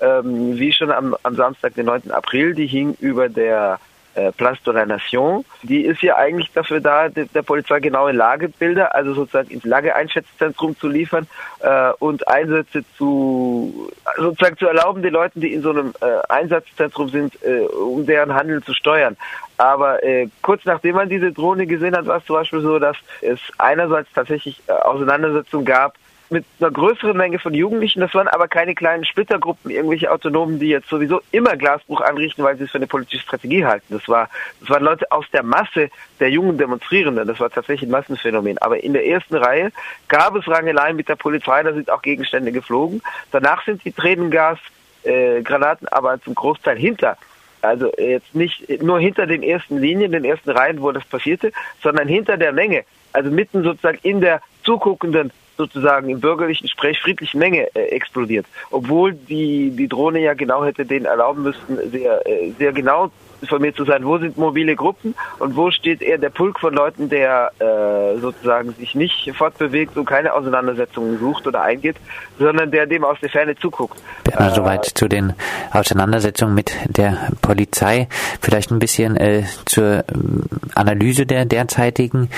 [0.00, 2.10] ähm, wie schon am, am Samstag, den 9.
[2.10, 3.87] April, die hing über der äh,
[4.36, 5.44] Place de la Nation.
[5.62, 10.76] Die ist ja eigentlich dafür da, der, der Polizei genaue Lagebilder, also sozusagen ins Lageeinschätzzentrum
[10.78, 11.26] zu liefern
[11.60, 17.08] äh, und Einsätze zu sozusagen zu erlauben, den Leuten, die in so einem äh, Einsatzzentrum
[17.08, 19.16] sind, äh, um deren Handeln zu steuern.
[19.56, 22.96] Aber äh, kurz nachdem man diese Drohne gesehen hat, war es zum Beispiel so, dass
[23.20, 25.94] es einerseits tatsächlich äh, Auseinandersetzungen gab
[26.30, 28.00] mit einer größeren Menge von Jugendlichen.
[28.00, 32.56] Das waren aber keine kleinen Splittergruppen, irgendwelche Autonomen, die jetzt sowieso immer Glasbruch anrichten, weil
[32.56, 33.86] sie es für eine politische Strategie halten.
[33.90, 34.28] Das war,
[34.60, 37.26] das waren Leute aus der Masse der jungen Demonstrierenden.
[37.26, 38.58] Das war tatsächlich ein Massenphänomen.
[38.58, 39.72] Aber in der ersten Reihe
[40.08, 41.62] gab es Rangeleien mit der Polizei.
[41.62, 43.02] Da sind auch Gegenstände geflogen.
[43.30, 44.58] Danach sind die Tränengas
[45.04, 47.16] äh, Granaten aber zum Großteil hinter
[47.62, 52.08] also jetzt nicht nur hinter den ersten Linien, den ersten Reihen, wo das passierte, sondern
[52.08, 57.68] hinter der Menge, also mitten sozusagen in der zuguckenden sozusagen im bürgerlichen Sprech friedlichen Menge
[57.74, 58.46] äh, explodiert.
[58.70, 63.76] Obwohl die, die Drohne ja genau hätte denen erlauben müssten, sehr, äh, sehr genau informiert
[63.76, 67.52] zu sein, wo sind mobile Gruppen und wo steht eher der Pulk von Leuten, der
[67.58, 71.96] äh, sozusagen sich nicht fortbewegt und keine Auseinandersetzungen sucht oder eingeht,
[72.38, 74.00] sondern der dem aus der Ferne zuguckt.
[74.24, 75.34] Bernhard, äh, soweit zu den
[75.70, 78.08] Auseinandersetzungen mit der Polizei.
[78.40, 82.30] Vielleicht ein bisschen äh, zur ähm, Analyse der derzeitigen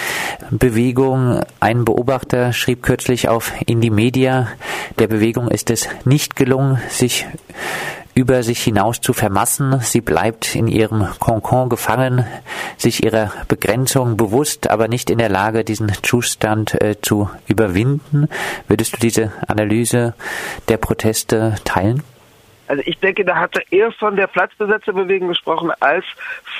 [0.50, 1.40] Bewegung.
[1.60, 4.48] Ein Beobachter schrieb kürzlich auf Indie Media,
[4.98, 7.26] der Bewegung ist es nicht gelungen, sich
[8.14, 9.81] über sich hinaus zu vermassen.
[9.81, 12.27] Sie bleibt in ihrem Konkon gefangen,
[12.77, 18.29] sich ihrer Begrenzung bewusst, aber nicht in der Lage, diesen Zustand äh, zu überwinden.
[18.68, 20.14] Würdest du diese Analyse
[20.68, 22.03] der Proteste teilen?
[22.70, 26.04] Also ich denke, da hat er eher von der Platzbesetzerbewegung gesprochen als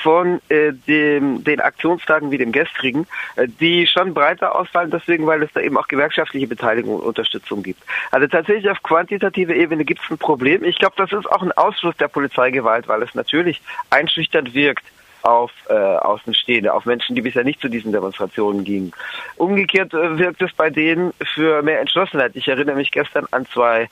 [0.03, 5.41] von äh, dem, den Aktionstagen wie dem gestrigen, äh, die schon breiter ausfallen, deswegen, weil
[5.41, 7.81] es da eben auch gewerkschaftliche Beteiligung und Unterstützung gibt.
[8.11, 10.65] Also tatsächlich auf quantitativer Ebene gibt es ein Problem.
[10.65, 14.83] Ich glaube, das ist auch ein Ausfluss der Polizeigewalt, weil es natürlich einschüchternd wirkt
[15.21, 18.91] auf äh, Außenstehende, auf Menschen, die bisher nicht zu diesen Demonstrationen gingen.
[19.37, 22.35] Umgekehrt äh, wirkt es bei denen für mehr Entschlossenheit.
[22.35, 23.87] Ich erinnere mich gestern an zwei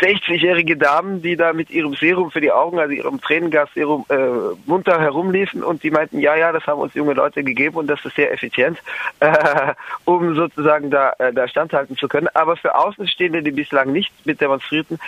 [0.00, 4.16] 60-jährige Damen, die da mit ihrem Serum für die Augen, also ihrem Tränengasserum, äh,
[4.66, 8.04] munter herumliefen und die meinten, ja, ja, das haben uns junge Leute gegeben und das
[8.04, 8.78] ist sehr effizient,
[9.20, 9.74] äh,
[10.04, 12.28] um sozusagen da, äh, da standhalten zu können.
[12.34, 14.98] Aber für Außenstehende, die bislang nicht mit demonstrierten,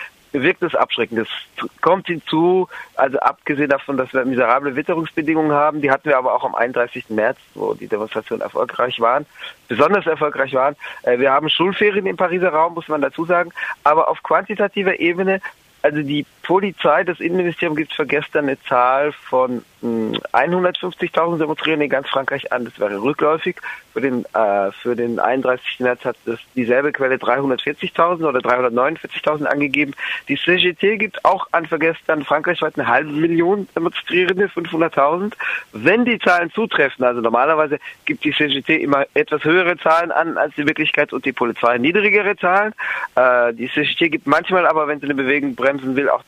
[0.42, 1.20] wirkt es abschreckend.
[1.20, 6.35] Es kommt hinzu, also abgesehen davon, dass wir miserable Witterungsbedingungen haben, die hatten wir aber
[6.35, 7.11] auch am 31.
[7.11, 9.27] März, wo die Demonstrationen erfolgreich waren,
[9.68, 10.77] besonders erfolgreich waren.
[11.03, 13.51] Äh, wir haben Schulferien im Pariser Raum, muss man dazu sagen,
[13.85, 15.40] aber auf quantitativer Ebene
[15.85, 21.90] also die Polizei, das Innenministerium gibt für gestern eine Zahl von 150.000 hm, Demonstrierenden in
[21.90, 22.64] ganz Frankreich an.
[22.64, 23.57] Das wäre rückläufig.
[23.92, 25.81] Für den, äh, für den 31.
[25.81, 29.94] März hat das dieselbe Quelle 340.000 oder 349.000 angegeben.
[30.29, 35.35] Die CGT gibt auch an für gestern frankreichweit eine halbe Million Demonstrierende, 500.000.
[35.73, 40.55] Wenn die Zahlen zutreffen, also normalerweise gibt die CGT immer etwas höhere Zahlen an als
[40.57, 42.73] die Wirklichkeit und die Polizei niedrigere Zahlen.
[43.14, 46.25] Äh, die CGT gibt manchmal aber, wenn sie eine Bewegung bremsen will, auch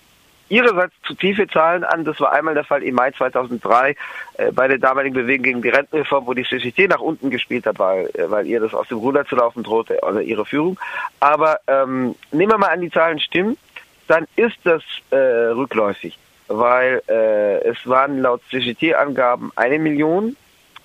[0.48, 2.04] ihrerseits zu tiefe Zahlen an.
[2.04, 3.96] Das war einmal der Fall im Mai 2003
[4.34, 7.78] äh, bei der damaligen Bewegung gegen die Rentenreform, wo die CGT nach unten gespielt hat,
[7.78, 10.78] weil, äh, weil ihr das aus dem Ruder zu laufen drohte, oder ihre Führung.
[11.20, 13.56] Aber ähm, nehmen wir mal an, die Zahlen stimmen,
[14.08, 20.36] dann ist das äh, rückläufig, weil äh, es waren laut CGT-Angaben eine Million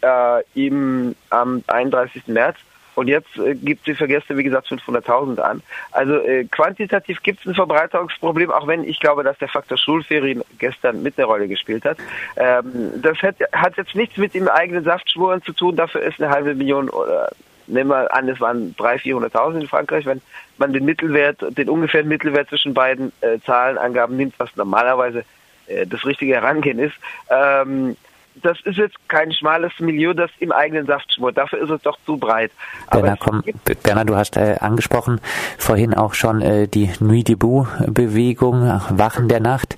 [0.02, 2.28] äh, im, am 31.
[2.28, 2.58] März
[2.96, 5.62] und jetzt äh, gibt sie vergessen, wie gesagt, 500.000 an.
[5.92, 10.44] Also äh, quantitativ gibt es ein Verbreiterungsproblem, auch wenn ich glaube, dass der Faktor Schulferien
[10.60, 11.98] gestern mit eine Rolle gespielt hat.
[12.36, 15.76] Ähm, das hat, hat jetzt nichts mit dem eigenen Saftschwuren zu tun.
[15.76, 17.30] Dafür ist eine halbe Million oder
[17.68, 20.06] nehmen wir an, es waren 300.000, 400.000 in Frankreich.
[20.06, 20.22] Wenn
[20.58, 25.24] man den Mittelwert, den ungefähren Mittelwert zwischen beiden äh, Zahlenangaben nimmt, was normalerweise
[25.68, 26.96] äh, das richtige Herangehen ist,
[27.30, 27.96] ähm,
[28.36, 31.38] das ist jetzt kein schmales Milieu, das im eigenen Saft schmort.
[31.38, 32.52] Dafür ist es doch zu breit.
[32.90, 33.44] Berner, komm,
[33.84, 35.20] Berner du hast äh, angesprochen
[35.58, 39.76] vorhin auch schon äh, die Nuit debout-Bewegung, Wachen der Nacht.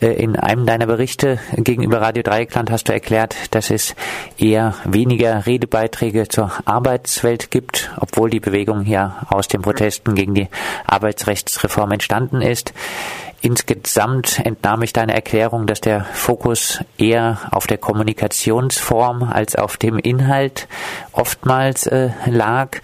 [0.00, 3.94] Äh, in einem deiner Berichte gegenüber Radio Dreieckland hast du erklärt, dass es
[4.38, 10.48] eher weniger Redebeiträge zur Arbeitswelt gibt, obwohl die Bewegung ja aus den Protesten gegen die
[10.86, 12.72] Arbeitsrechtsreform entstanden ist.
[13.42, 19.98] Insgesamt entnahm ich deine Erklärung, dass der Fokus eher auf der Kommunikationsform als auf dem
[19.98, 20.68] Inhalt
[21.12, 22.78] oftmals äh, lag.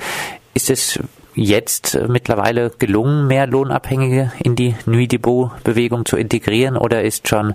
[0.54, 0.98] Ist es
[1.34, 7.54] jetzt mittlerweile gelungen, mehr Lohnabhängige in die Nuit Depot-Bewegung zu integrieren oder ist schon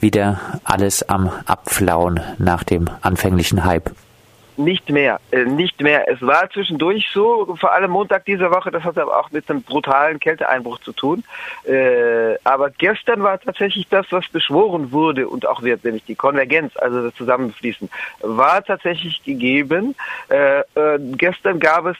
[0.00, 3.92] wieder alles am Abflauen nach dem anfänglichen Hype?
[4.56, 6.08] Nicht mehr, äh, nicht mehr.
[6.10, 9.62] Es war zwischendurch so, vor allem Montag dieser Woche, das hat aber auch mit einem
[9.62, 11.24] brutalen Kälteeinbruch zu tun.
[11.64, 16.76] Äh, aber gestern war tatsächlich das, was beschworen wurde und auch wird, nämlich die Konvergenz,
[16.76, 17.88] also das Zusammenfließen,
[18.20, 19.94] war tatsächlich gegeben.
[20.28, 21.96] Äh, äh gestern gab es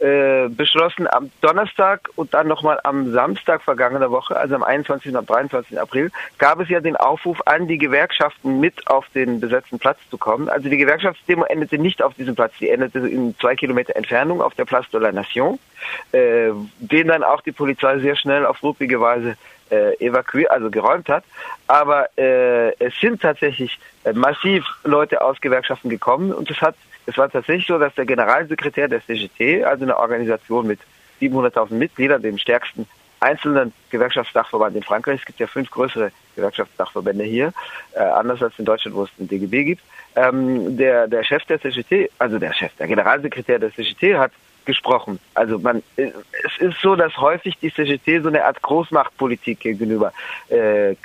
[0.00, 5.12] äh, beschlossen am Donnerstag und dann nochmal am Samstag vergangener Woche, also am 21.
[5.12, 5.80] und am 23.
[5.80, 10.18] April, gab es ja den Aufruf an die Gewerkschaften mit auf den besetzten Platz zu
[10.18, 10.48] kommen.
[10.48, 14.54] Also die Gewerkschaftsdemo endete nicht auf diesem Platz, die endete in zwei Kilometer Entfernung auf
[14.54, 15.58] der Place de la Nation,
[16.12, 19.36] äh, den dann auch die Polizei sehr schnell auf ruppige Weise
[19.70, 21.24] äh, evakuiert, also geräumt hat.
[21.66, 27.16] Aber äh, es sind tatsächlich äh, massiv Leute aus Gewerkschaften gekommen und es hat es
[27.16, 30.80] war tatsächlich so, dass der Generalsekretär der CGT, also eine Organisation mit
[31.20, 32.86] 700.000 Mitgliedern, dem stärksten
[33.20, 37.52] einzelnen Gewerkschaftsdachverband in Frankreich, es gibt ja fünf größere Gewerkschaftsdachverbände hier,
[37.94, 39.82] äh, anders als in Deutschland, wo es den DGB gibt,
[40.16, 44.32] ähm, der, der Chef der CGT, also der Chef, der Generalsekretär der CGT hat
[44.66, 45.20] gesprochen.
[45.34, 50.12] Also man, es ist so, dass häufig die CGT so eine Art Großmachtpolitik gegenüber
[50.48, 50.96] äh,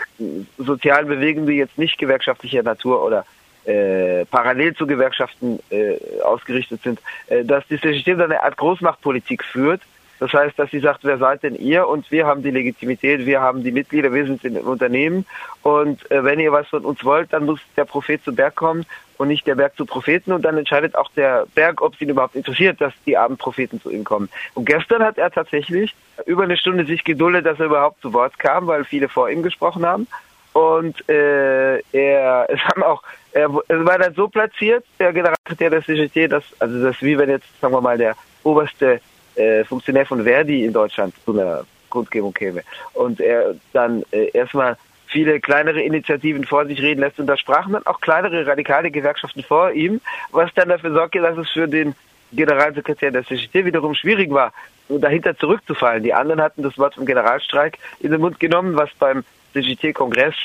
[0.58, 3.26] sozialen Bewegungen, die jetzt nicht gewerkschaftlicher Natur oder
[3.66, 9.44] äh, parallel zu Gewerkschaften äh, ausgerichtet sind, äh, dass die CGT so eine Art Großmachtpolitik
[9.44, 9.82] führt.
[10.22, 11.88] Das heißt, dass sie sagt, wer seid denn ihr?
[11.88, 15.26] Und wir haben die Legitimität, wir haben die Mitglieder, wir sind im Unternehmen.
[15.64, 18.86] Und äh, wenn ihr was von uns wollt, dann muss der Prophet zum Berg kommen
[19.18, 20.32] und nicht der Berg zu Propheten.
[20.32, 23.82] Und dann entscheidet auch der Berg, ob es ihn überhaupt interessiert, dass die armen Propheten
[23.82, 24.30] zu ihm kommen.
[24.54, 25.96] Und gestern hat er tatsächlich
[26.28, 29.42] über eine Stunde sich geduldet, dass er überhaupt zu Wort kam, weil viele vor ihm
[29.42, 30.08] gesprochen haben.
[30.54, 35.84] Und äh, er, es haben auch, er, er war dann so platziert, der Generalsekretär der
[35.84, 39.00] CGT, dass, also das wie wenn jetzt, sagen wir mal, der oberste
[39.36, 42.64] äh, Funktionär von Verdi in Deutschland zu einer Kundgebung käme.
[42.94, 47.20] Und er dann äh, erstmal viele kleinere Initiativen vor sich reden lässt.
[47.20, 51.38] Und da sprachen dann auch kleinere radikale Gewerkschaften vor ihm, was dann dafür sorgte, dass
[51.38, 51.94] es für den
[52.32, 54.54] Generalsekretär der CGT wiederum schwierig war,
[54.88, 56.04] dahinter zurückzufallen.
[56.04, 60.36] Die anderen hatten das Wort vom Generalstreik in den Mund genommen, was beim CGT-Kongress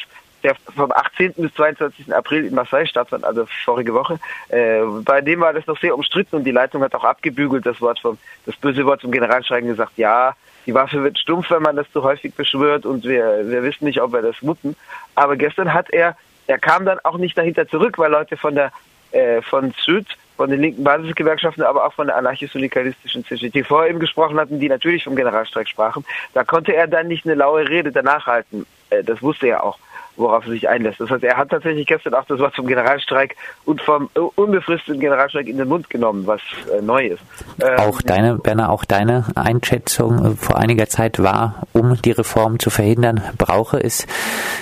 [0.42, 1.34] der vom 18.
[1.36, 2.14] bis 22.
[2.14, 4.18] April in Marseille stattfand, also vorige Woche.
[4.48, 7.80] Äh, bei dem war das noch sehr umstritten und die Leitung hat auch abgebügelt, das
[7.80, 10.34] Wort vom, das böse Wort zum Generalstreiken gesagt, ja,
[10.66, 14.00] die Waffe wird stumpf, wenn man das zu häufig beschwört und wir, wir wissen nicht,
[14.00, 14.76] ob wir das muten.
[15.14, 16.16] Aber gestern hat er,
[16.46, 18.72] er kam dann auch nicht dahinter zurück, weil Leute von der,
[19.12, 24.00] äh, von Süd, von den linken Basisgewerkschaften, aber auch von der anarchisch-syndikalistischen CGT vor ihm
[24.00, 26.04] gesprochen hatten, die natürlich vom Generalstreik sprachen.
[26.34, 28.66] Da konnte er dann nicht eine laue Rede danach halten.
[28.90, 29.78] Äh, das wusste er auch
[30.16, 31.00] worauf er sich einlässt.
[31.00, 35.46] Das heißt, er hat tatsächlich gestern auch das Wort vom Generalstreik und vom unbefristeten Generalstreik
[35.46, 36.40] in den Mund genommen, was
[36.72, 37.22] äh, neu ist.
[37.60, 42.58] Ähm, auch deine, Berner, auch deine Einschätzung äh, vor einiger Zeit war, um die Reform
[42.58, 44.06] zu verhindern, brauche es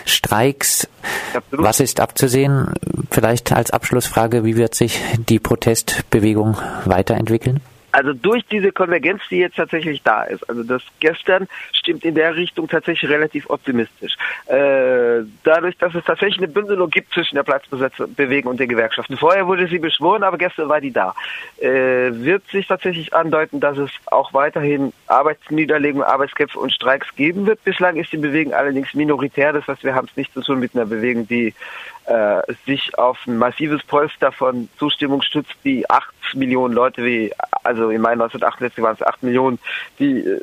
[0.04, 0.88] Streiks.
[1.34, 1.64] Absolut.
[1.64, 2.74] Was ist abzusehen?
[3.10, 7.60] Vielleicht als Abschlussfrage, wie wird sich die Protestbewegung weiterentwickeln?
[7.94, 12.34] Also durch diese Konvergenz, die jetzt tatsächlich da ist, also das gestern stimmt in der
[12.34, 14.16] Richtung tatsächlich relativ optimistisch.
[14.46, 19.16] Äh, dadurch, dass es tatsächlich eine Bündelung gibt zwischen der Platzbewegung und den Gewerkschaften.
[19.16, 21.14] Vorher wurde sie beschworen, aber gestern war die da.
[21.58, 27.62] Äh, wird sich tatsächlich andeuten, dass es auch weiterhin Arbeitsniederlegungen, Arbeitskämpfe und Streiks geben wird.
[27.62, 30.74] Bislang ist die Bewegung allerdings minoritär, das heißt, wir haben es nicht zu tun mit
[30.74, 31.54] einer Bewegung, die
[32.06, 37.90] äh, sich auf ein massives Polster von Zustimmung stützt, die acht Millionen Leute wie, also
[37.90, 39.58] im Mai 1968 waren es acht Millionen,
[39.98, 40.40] die äh,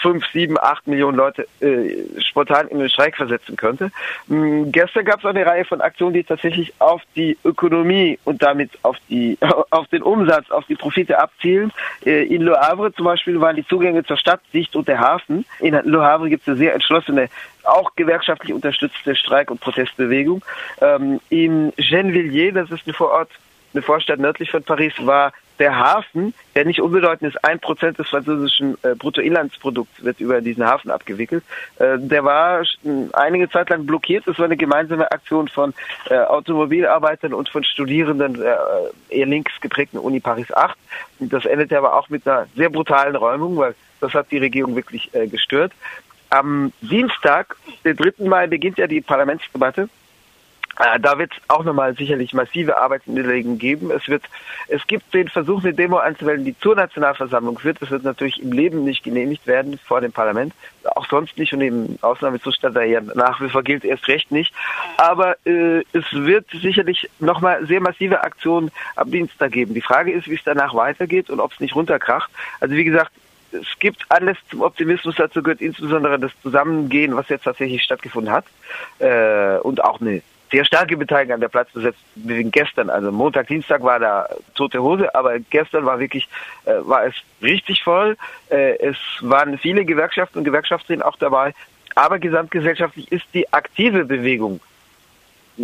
[0.00, 3.90] fünf, sieben, acht Millionen Leute äh, spontan in den Streik versetzen könnte.
[4.30, 8.70] Ähm, gestern gab es eine Reihe von Aktionen, die tatsächlich auf die Ökonomie und damit
[8.82, 9.38] auf die
[9.70, 11.72] auf den Umsatz, auf die Profite abzielen.
[12.04, 15.44] Äh, in Le Havre zum Beispiel waren die Zugänge zur Stadt dicht und der Hafen.
[15.60, 17.28] In Le Havre gibt es eine sehr entschlossene
[17.64, 20.44] auch gewerkschaftlich unterstützte Streik- und Protestbewegung.
[20.80, 23.30] Ähm, in Gennevilliers, das ist eine Vorort,
[23.72, 28.08] eine Vorstadt nördlich von Paris, war der Hafen, der nicht unbedeutend ist, ein Prozent des
[28.08, 31.44] französischen äh, Bruttoinlandsprodukts wird über diesen Hafen abgewickelt.
[31.78, 32.64] Äh, der war
[33.12, 34.26] einige Zeit lang blockiert.
[34.26, 35.74] Es war eine gemeinsame Aktion von
[36.08, 38.54] äh, Automobilarbeitern und von Studierenden äh,
[39.10, 40.76] eher links geprägten Uni Paris 8.
[41.20, 45.14] Das endete aber auch mit einer sehr brutalen Räumung, weil das hat die Regierung wirklich
[45.14, 45.72] äh, gestört.
[46.30, 48.24] Am Dienstag, den 3.
[48.24, 49.90] Mai, beginnt ja die Parlamentsdebatte.
[50.80, 53.90] Äh, da wird es auch nochmal sicherlich massive Arbeitsniederlegungen geben.
[53.90, 54.22] Es wird,
[54.68, 57.82] es gibt den Versuch, eine Demo anzumelden, die zur Nationalversammlung führt.
[57.82, 60.54] Das wird natürlich im Leben nicht genehmigt werden vor dem Parlament.
[60.96, 64.54] Auch sonst nicht und im Ausnahmezustand, der ja nach wie vor gilt, erst recht nicht.
[64.96, 69.74] Aber äh, es wird sicherlich nochmal sehr massive Aktionen am Dienstag geben.
[69.74, 72.30] Die Frage ist, wie es danach weitergeht und ob es nicht runterkracht.
[72.60, 73.12] Also wie gesagt,
[73.52, 75.16] es gibt alles zum Optimismus.
[75.16, 78.46] Dazu gehört insbesondere das Zusammengehen, was jetzt tatsächlich stattgefunden hat.
[79.00, 82.02] Äh, und auch eine sehr starke Beteiligung an der Platzbesetzung
[82.50, 82.90] gestern.
[82.90, 86.28] Also Montag, Dienstag war da tote Hose, aber gestern war wirklich,
[86.64, 88.16] äh, war es richtig voll.
[88.48, 91.54] Äh, es waren viele Gewerkschaften und Gewerkschafterinnen auch dabei.
[91.94, 94.60] Aber gesamtgesellschaftlich ist die aktive Bewegung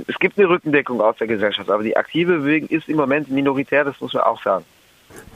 [0.06, 3.84] es gibt eine Rückendeckung aus der Gesellschaft, aber die aktive Bewegung ist im Moment minoritär,
[3.84, 4.64] das muss man auch sagen.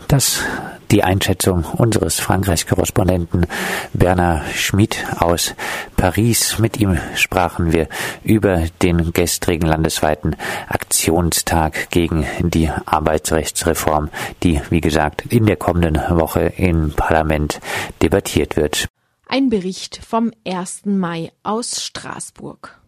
[0.08, 0.42] Das
[0.90, 3.46] die Einschätzung unseres Frankreich-Korrespondenten
[3.92, 5.54] Bernard Schmid aus
[5.96, 6.58] Paris.
[6.58, 7.88] Mit ihm sprachen wir
[8.24, 10.36] über den gestrigen landesweiten
[10.68, 14.10] Aktionstag gegen die Arbeitsrechtsreform,
[14.42, 17.60] die, wie gesagt, in der kommenden Woche im Parlament
[18.02, 18.88] debattiert wird.
[19.28, 20.86] Ein Bericht vom 1.
[20.86, 22.80] Mai aus Straßburg.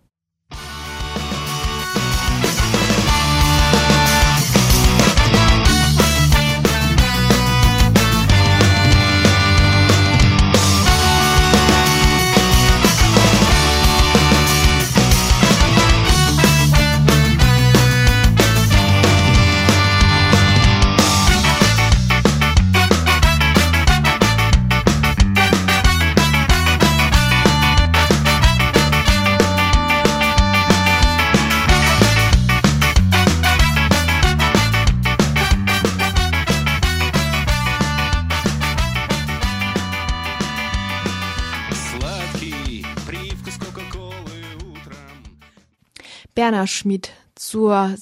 [46.34, 47.96] Berner Schmidt zur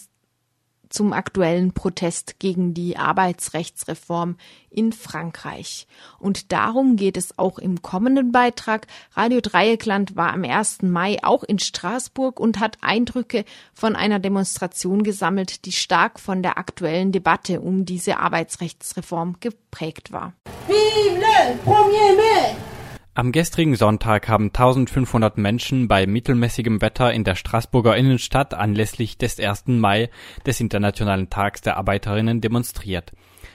[0.90, 4.37] zum aktuellen Protest gegen die Arbeitsrechtsreform
[4.69, 5.87] in Frankreich.
[6.19, 8.87] Und darum geht es auch im kommenden Beitrag.
[9.14, 10.83] Radio Dreieckland war am 1.
[10.83, 16.59] Mai auch in Straßburg und hat Eindrücke von einer Demonstration gesammelt, die stark von der
[16.59, 20.35] aktuellen Debatte um diese Arbeitsrechtsreform geprägt war.
[20.66, 22.69] Vive le 1er mai!
[23.12, 29.40] Am gestrigen Sonntag haben 1500 Menschen bei mittelmäßigem Wetter in der Straßburger Innenstadt anlässlich des
[29.40, 29.66] 1.
[29.66, 30.11] Mai
[30.46, 33.11] des Internationalen Tags der Arbeiterinnen demonstriert.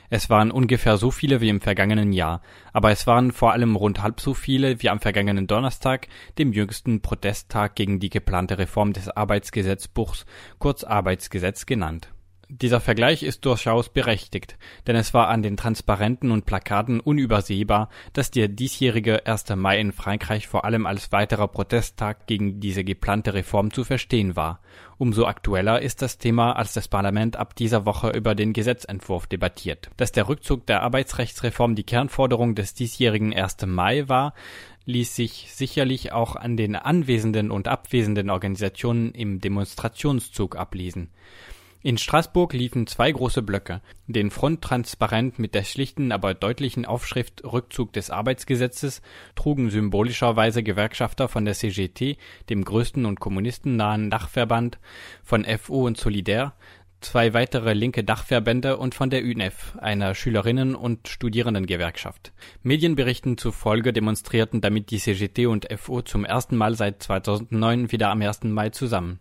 [0.10, 2.41] Es waren ungefähr so viele wie im vergangenen Jahr,
[2.74, 7.02] aber es waren vor allem rund halb so viele wie am vergangenen Donnerstag, dem jüngsten
[7.02, 10.26] Protesttag gegen die geplante Reform des Arbeitsgesetzbuchs,
[10.60, 12.10] kurz Arbeitsgesetz genannt
[12.50, 18.32] dieser Vergleich ist durchaus berechtigt, denn es war an den Transparenten und Plakaten unübersehbar, dass
[18.32, 19.50] der diesjährige 1.
[19.56, 24.60] Mai in Frankreich vor allem als weiterer Protesttag gegen diese geplante Reform zu verstehen war.
[24.98, 29.90] Umso aktueller ist das Thema, als das Parlament ab dieser Woche über den Gesetzentwurf debattiert.
[29.98, 33.66] Dass der Rückzug der Arbeitsrechtsreform die Kernforderung des diesjährigen 1.
[33.66, 34.34] Mai war,
[34.86, 41.10] ließ sich sicherlich auch an den anwesenden und abwesenden Organisationen im Demonstrationszug ablesen.
[41.86, 47.93] In Straßburg liefen zwei große Blöcke, den Fronttransparent mit der schlichten, aber deutlichen Aufschrift Rückzug
[47.93, 49.04] des Arbeitsgesetzes
[49.36, 52.17] trugen symbolischerweise Gewerkschafter von der CGT,
[52.50, 54.80] dem größten und kommunistennahen Dachverband,
[55.24, 56.54] von FO und Solidaire,
[57.02, 62.34] zwei weitere linke Dachverbände und von der UNEF, einer Schülerinnen- und Studierendengewerkschaft.
[62.63, 68.24] Medienberichten zufolge demonstrierten damit die CGT und FO zum ersten Mal seit 2009 wieder am
[68.24, 68.45] 1.
[68.45, 69.19] Mai zusammen.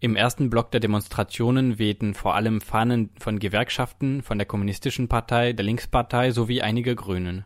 [0.00, 5.52] Im ersten Block der Demonstrationen wehten vor allem Fahnen von Gewerkschaften, von der Kommunistischen Partei,
[5.52, 7.44] der Linkspartei sowie einige Grünen.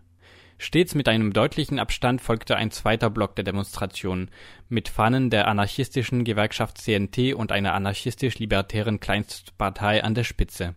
[0.58, 4.30] Stets mit einem deutlichen Abstand folgte ein zweiter Block der Demonstrationen
[4.68, 10.74] mit Fahnen der anarchistischen Gewerkschaft CNT und einer anarchistisch-libertären Kleinstpartei an der Spitze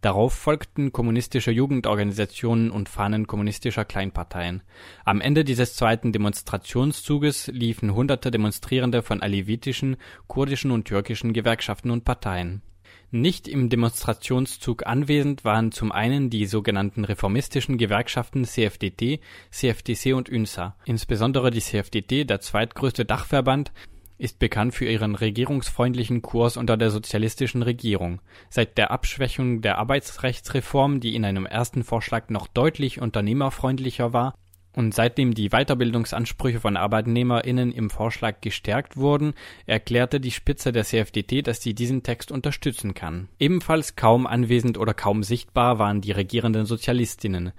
[0.00, 4.62] Darauf folgten kommunistische Jugendorganisationen und Fahnen kommunistischer Kleinparteien.
[5.04, 9.96] Am Ende dieses zweiten Demonstrationszuges liefen hunderte Demonstrierende von alevitischen,
[10.28, 12.62] kurdischen und türkischen Gewerkschaften und Parteien.
[13.10, 20.76] Nicht im Demonstrationszug anwesend waren zum einen die sogenannten reformistischen Gewerkschaften CFDT, CFTC und UNSA,
[20.84, 23.72] insbesondere die CFDT, der zweitgrößte Dachverband,
[24.18, 28.20] ist bekannt für ihren regierungsfreundlichen Kurs unter der sozialistischen Regierung.
[28.50, 34.34] Seit der Abschwächung der Arbeitsrechtsreform, die in einem ersten Vorschlag noch deutlich unternehmerfreundlicher war,
[34.74, 39.34] und seitdem die Weiterbildungsansprüche von ArbeitnehmerInnen im Vorschlag gestärkt wurden,
[39.66, 43.28] erklärte die Spitze der CFDT, dass sie diesen Text unterstützen kann.
[43.38, 47.52] Ebenfalls kaum anwesend oder kaum sichtbar waren die regierenden Sozialistinnen,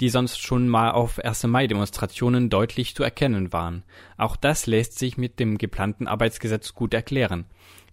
[0.00, 1.44] die sonst schon mal auf 1.
[1.44, 3.82] Mai-Demonstrationen deutlich zu erkennen waren.
[4.16, 7.46] Auch das lässt sich mit dem geplanten Arbeitsgesetz gut erklären.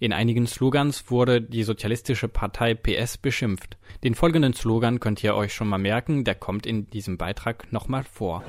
[0.04, 3.78] In einigen Slogans wurde die Sozialistische Partei PS beschimpft.
[4.04, 8.04] Den folgenden Slogan könnt ihr euch schon mal merken, der kommt in diesem Beitrag nochmal
[8.04, 8.44] vor.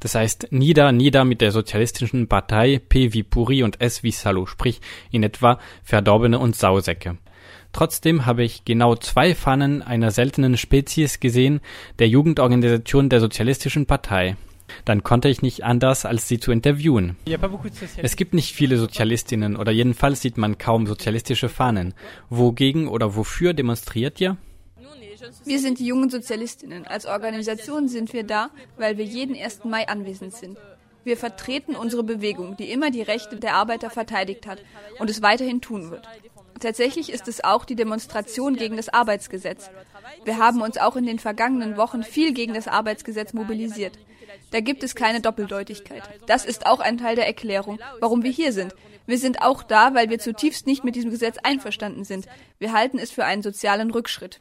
[0.00, 4.46] Das heißt, nieder, nieder mit der sozialistischen Partei, P wie Puri und S wie Salo,
[4.46, 7.18] sprich in etwa Verdorbene und Sausäcke.
[7.72, 11.60] Trotzdem habe ich genau zwei Pfannen einer seltenen Spezies gesehen,
[11.98, 14.36] der Jugendorganisation der Sozialistischen Partei.
[14.84, 17.16] Dann konnte ich nicht anders, als sie zu interviewen.
[17.96, 21.94] Es gibt nicht viele Sozialistinnen oder jedenfalls sieht man kaum sozialistische Fahnen.
[22.28, 24.36] Wogegen oder wofür demonstriert ihr?
[25.44, 26.86] Wir sind die jungen Sozialistinnen.
[26.86, 29.64] Als Organisation sind wir da, weil wir jeden 1.
[29.64, 30.56] Mai anwesend sind.
[31.04, 34.62] Wir vertreten unsere Bewegung, die immer die Rechte der Arbeiter verteidigt hat
[34.98, 36.06] und es weiterhin tun wird.
[36.60, 39.70] Tatsächlich ist es auch die Demonstration gegen das Arbeitsgesetz.
[40.24, 43.98] Wir haben uns auch in den vergangenen Wochen viel gegen das Arbeitsgesetz mobilisiert.
[44.50, 46.02] Da gibt es keine Doppeldeutigkeit.
[46.26, 48.74] Das ist auch ein Teil der Erklärung, warum wir hier sind.
[49.06, 52.26] Wir sind auch da, weil wir zutiefst nicht mit diesem Gesetz einverstanden sind.
[52.58, 54.40] Wir halten es für einen sozialen Rückschritt.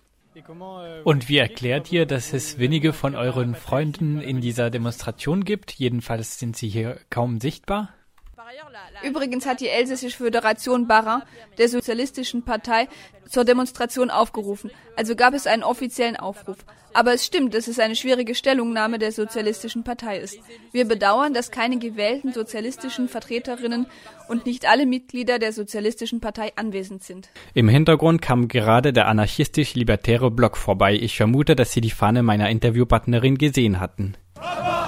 [1.03, 5.71] Und wie erklärt ihr, dass es wenige von euren Freunden in dieser Demonstration gibt?
[5.71, 7.93] Jedenfalls sind sie hier kaum sichtbar.
[9.03, 11.23] Übrigens hat die Elsässische Föderation Barra
[11.57, 12.87] der Sozialistischen Partei
[13.27, 14.71] zur Demonstration aufgerufen.
[14.95, 16.57] Also gab es einen offiziellen Aufruf.
[16.93, 20.39] Aber es stimmt, dass es eine schwierige Stellungnahme der Sozialistischen Partei ist.
[20.71, 23.85] Wir bedauern, dass keine gewählten sozialistischen Vertreterinnen
[24.27, 27.29] und nicht alle Mitglieder der Sozialistischen Partei anwesend sind.
[27.53, 30.95] Im Hintergrund kam gerade der anarchistisch-libertäre Block vorbei.
[30.95, 34.15] Ich vermute, dass Sie die Fahne meiner Interviewpartnerin gesehen hatten.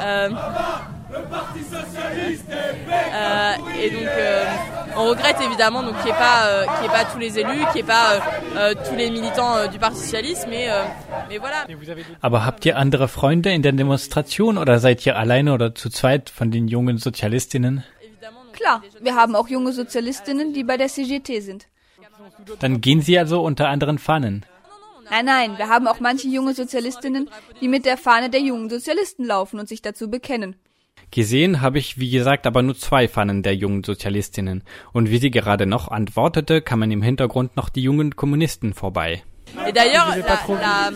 [0.04, 0.36] Ähm.
[3.82, 4.46] Et donc, euh,
[4.96, 7.66] on regrette évidemment donc qu'il n'y ait pas euh, qu'il ait pas tous les élus,
[7.72, 8.22] qu'il n'y ait pas
[8.56, 10.84] euh, tous les militants euh, du Parti socialiste, mais euh,
[11.30, 11.66] mais voilà.
[12.22, 16.30] Aber habt ihr andere Freunde in der Demonstration oder seid ihr alleine oder zu zweit
[16.30, 17.84] von den jungen Sozialistinnen?
[18.54, 21.68] Klar, wir haben auch junge Sozialistinnen, die bei der CGT sind.
[22.60, 24.46] Dann gehen sie also unter anderen Fahnen.
[25.10, 27.30] Nein, nein, wir haben auch manche junge Sozialistinnen,
[27.60, 30.56] die mit der Fahne der jungen Sozialisten laufen und sich dazu bekennen.
[31.12, 34.64] Gesehen habe ich, wie gesagt, aber nur zwei Fahnen der jungen Sozialistinnen.
[34.94, 39.24] Und wie sie gerade noch antwortete, kamen im Hintergrund noch die jungen Kommunisten vorbei.
[39.68, 40.92] Et d'ailleurs, la,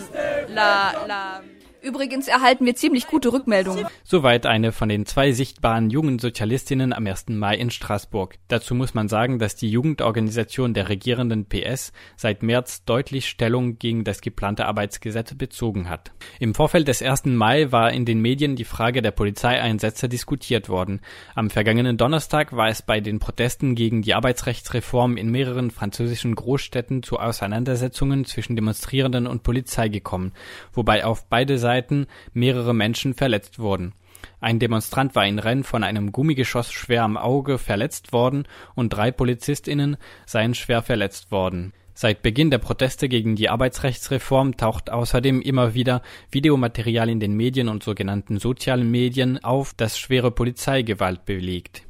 [0.48, 1.42] la, la, la
[1.86, 3.86] Übrigens erhalten wir ziemlich gute Rückmeldungen.
[4.02, 7.28] Soweit eine von den zwei sichtbaren jungen Sozialistinnen am 1.
[7.28, 8.34] Mai in Straßburg.
[8.48, 14.02] Dazu muss man sagen, dass die Jugendorganisation der regierenden PS seit März deutlich Stellung gegen
[14.02, 16.10] das geplante Arbeitsgesetz bezogen hat.
[16.40, 17.26] Im Vorfeld des 1.
[17.26, 21.00] Mai war in den Medien die Frage der Polizeieinsätze diskutiert worden.
[21.36, 27.04] Am vergangenen Donnerstag war es bei den Protesten gegen die Arbeitsrechtsreform in mehreren französischen Großstädten
[27.04, 30.32] zu Auseinandersetzungen zwischen Demonstrierenden und Polizei gekommen,
[30.72, 33.92] wobei auf beide Seiten Seiten mehrere Menschen verletzt wurden.
[34.40, 39.10] Ein Demonstrant war in Rennes von einem Gummigeschoss schwer am Auge verletzt worden und drei
[39.10, 41.74] PolizistInnen seien schwer verletzt worden.
[41.92, 46.00] Seit Beginn der Proteste gegen die Arbeitsrechtsreform taucht außerdem immer wieder
[46.30, 51.82] Videomaterial in den Medien und sogenannten sozialen Medien auf, das schwere Polizeigewalt belegt.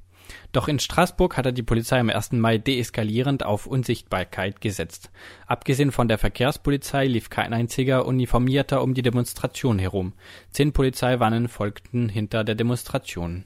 [0.56, 2.32] Doch in Straßburg hatte die Polizei am 1.
[2.32, 5.10] Mai deeskalierend auf Unsichtbarkeit gesetzt.
[5.46, 10.14] Abgesehen von der Verkehrspolizei lief kein einziger Uniformierter um die Demonstration herum.
[10.52, 13.44] Zehn Polizeiwannen folgten hinter der Demonstration.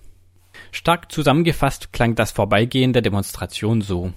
[0.70, 4.12] Stark zusammengefasst klang das Vorbeigehen der Demonstration so.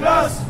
[0.00, 0.49] Class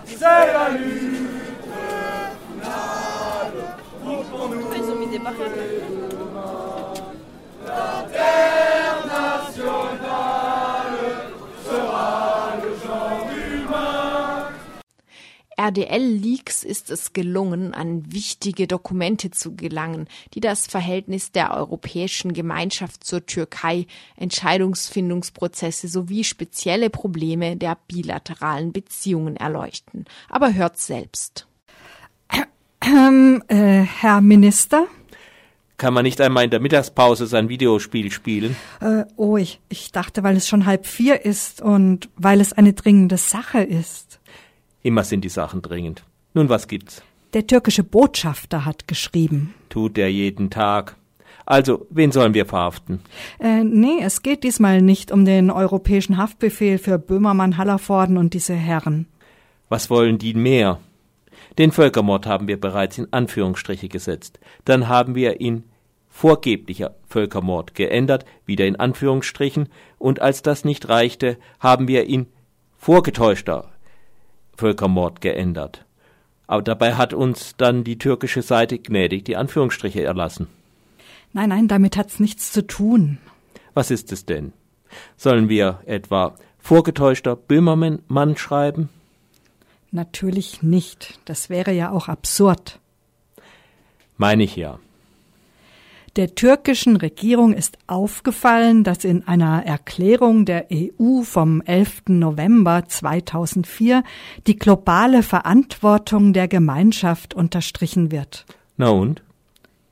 [0.21, 1.31] C'est la lutte
[4.29, 4.61] pour nous.
[4.75, 5.49] Ils ont mis des barrières.
[8.85, 10.40] International
[15.61, 23.03] RDL-Leaks ist es gelungen, an wichtige Dokumente zu gelangen, die das Verhältnis der Europäischen Gemeinschaft
[23.03, 23.85] zur Türkei,
[24.15, 30.05] Entscheidungsfindungsprozesse sowie spezielle Probleme der bilateralen Beziehungen erleuchten.
[30.29, 31.47] Aber hört selbst.
[32.83, 34.87] Ähm, äh, Herr Minister?
[35.77, 38.55] Kann man nicht einmal in der Mittagspause sein Videospiel spielen?
[38.81, 42.73] Äh, oh, ich, ich dachte, weil es schon halb vier ist und weil es eine
[42.73, 44.20] dringende Sache ist.
[44.83, 46.03] Immer sind die Sachen dringend.
[46.33, 47.03] Nun, was gibt's?
[47.33, 49.53] Der türkische Botschafter hat geschrieben.
[49.69, 50.97] Tut er jeden Tag.
[51.45, 52.99] Also, wen sollen wir verhaften?
[53.39, 58.53] Äh, nee, es geht diesmal nicht um den europäischen Haftbefehl für Böhmermann, Hallervorden und diese
[58.53, 59.07] Herren.
[59.69, 60.79] Was wollen die mehr?
[61.57, 64.39] Den Völkermord haben wir bereits in Anführungsstriche gesetzt.
[64.65, 65.63] Dann haben wir ihn
[66.09, 72.27] vorgeblicher Völkermord geändert, wieder in Anführungsstrichen, und als das nicht reichte, haben wir ihn
[72.77, 73.70] vorgetäuschter
[74.61, 75.85] Völkermord geändert.
[76.45, 80.47] Aber dabei hat uns dann die türkische Seite gnädig die Anführungsstriche erlassen.
[81.33, 83.17] Nein, nein, damit hat's nichts zu tun.
[83.73, 84.53] Was ist es denn?
[85.17, 88.89] Sollen wir etwa vorgetäuschter Böhmermann schreiben?
[89.91, 91.19] Natürlich nicht.
[91.25, 92.79] Das wäre ja auch absurd.
[94.17, 94.77] Meine ich ja.
[96.17, 102.03] Der türkischen Regierung ist aufgefallen, dass in einer Erklärung der EU vom 11.
[102.09, 104.03] November 2004
[104.45, 108.45] die globale Verantwortung der Gemeinschaft unterstrichen wird.
[108.75, 109.23] Na und?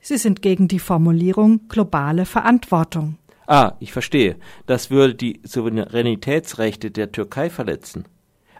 [0.02, 3.16] Sie sind gegen die Formulierung globale Verantwortung.
[3.46, 4.36] Ah, ich verstehe.
[4.66, 8.04] Das würde die Souveränitätsrechte der Türkei verletzen.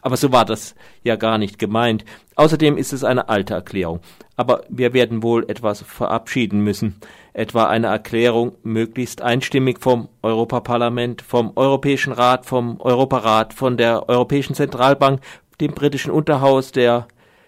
[0.03, 2.07] Aber so war das ja gar nicht gemeint.
[2.37, 4.01] Außerdem ist es eine alte Erklärung.
[4.37, 6.97] Aber wir werden wohl etwas verabschieden müssen.
[7.33, 14.55] Etwa eine Erklärung möglichst einstimmig vom Europaparlament, vom Europäischen Rat, vom Europarat, von der Europäischen
[14.55, 15.21] Zentralbank,
[15.61, 17.07] dem britischen Unterhaus, der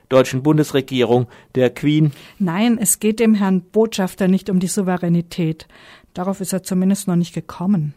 [0.09, 2.13] deutschen Bundesregierung, der Queen.
[2.39, 5.67] Nein, es geht dem Herrn Botschafter nicht um die Souveränität.
[6.15, 7.95] Darauf ist er zumindest noch nicht gekommen.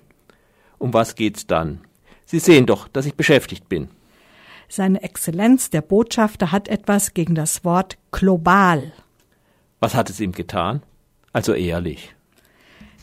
[0.77, 1.81] Um was geht's dann?
[2.25, 3.89] Sie sehen doch, dass ich beschäftigt bin.
[4.67, 8.93] Seine Exzellenz, der Botschafter, hat etwas gegen das Wort global.
[9.79, 10.81] Was hat es ihm getan?
[11.35, 12.15] Also ehrlich.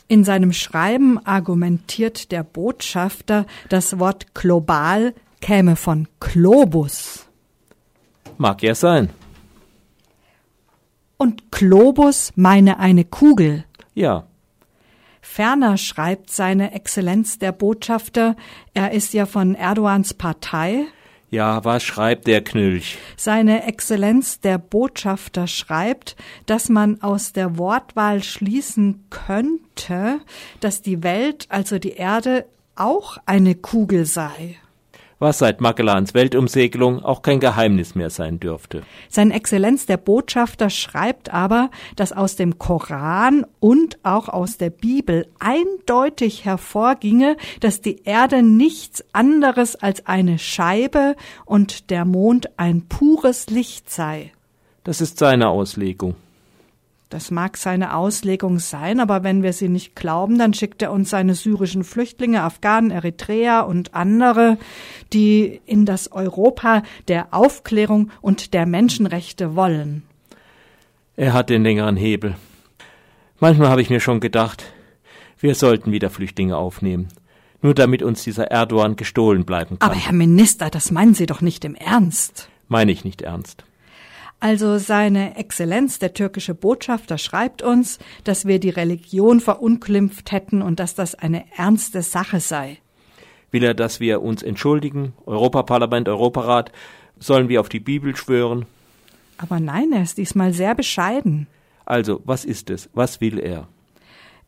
[0.07, 7.27] In seinem Schreiben argumentiert der Botschafter, das Wort global käme von Globus.
[8.39, 9.11] Mag ja sein.
[11.17, 13.65] Und Globus meine eine Kugel.
[13.93, 14.25] Ja.
[15.21, 18.35] Ferner schreibt seine Exzellenz der Botschafter,
[18.73, 20.87] er ist ja von Erdogans Partei,
[21.33, 22.99] ja, was schreibt der Knülch?
[23.17, 26.15] Seine Exzellenz der Botschafter schreibt,
[26.45, 30.19] dass man aus der Wortwahl schließen könnte,
[30.59, 34.57] dass die Welt, also die Erde, auch eine Kugel sei
[35.23, 38.83] was seit Magellans Weltumsegelung auch kein Geheimnis mehr sein dürfte.
[39.09, 45.25] Sein Exzellenz der Botschafter schreibt aber, dass aus dem Koran und auch aus der Bibel
[45.39, 51.15] eindeutig hervorginge, dass die Erde nichts anderes als eine Scheibe
[51.45, 54.31] und der Mond ein pures Licht sei.
[54.83, 56.15] Das ist seine Auslegung.
[57.13, 61.11] Das mag seine Auslegung sein, aber wenn wir sie nicht glauben, dann schickt er uns
[61.11, 64.57] seine syrischen Flüchtlinge, Afghanen, Eritreer und andere,
[65.13, 70.01] die in das Europa der Aufklärung und der Menschenrechte wollen.
[71.15, 72.35] Er hat den längeren Hebel.
[73.39, 74.63] Manchmal habe ich mir schon gedacht,
[75.39, 77.09] wir sollten wieder Flüchtlinge aufnehmen.
[77.61, 79.87] Nur damit uns dieser Erdogan gestohlen bleiben kann.
[79.87, 82.49] Aber Herr Minister, das meinen Sie doch nicht im Ernst.
[82.69, 83.65] Meine ich nicht ernst.
[84.43, 90.81] Also seine Exzellenz, der türkische Botschafter, schreibt uns, dass wir die Religion verunglimpft hätten und
[90.81, 92.79] dass das eine ernste Sache sei.
[93.51, 95.13] Will er, dass wir uns entschuldigen?
[95.25, 96.73] Europaparlament, Europarat?
[97.19, 98.65] Sollen wir auf die Bibel schwören?
[99.37, 101.47] Aber nein, er ist diesmal sehr bescheiden.
[101.85, 102.89] Also, was ist es?
[102.93, 103.69] Was will er?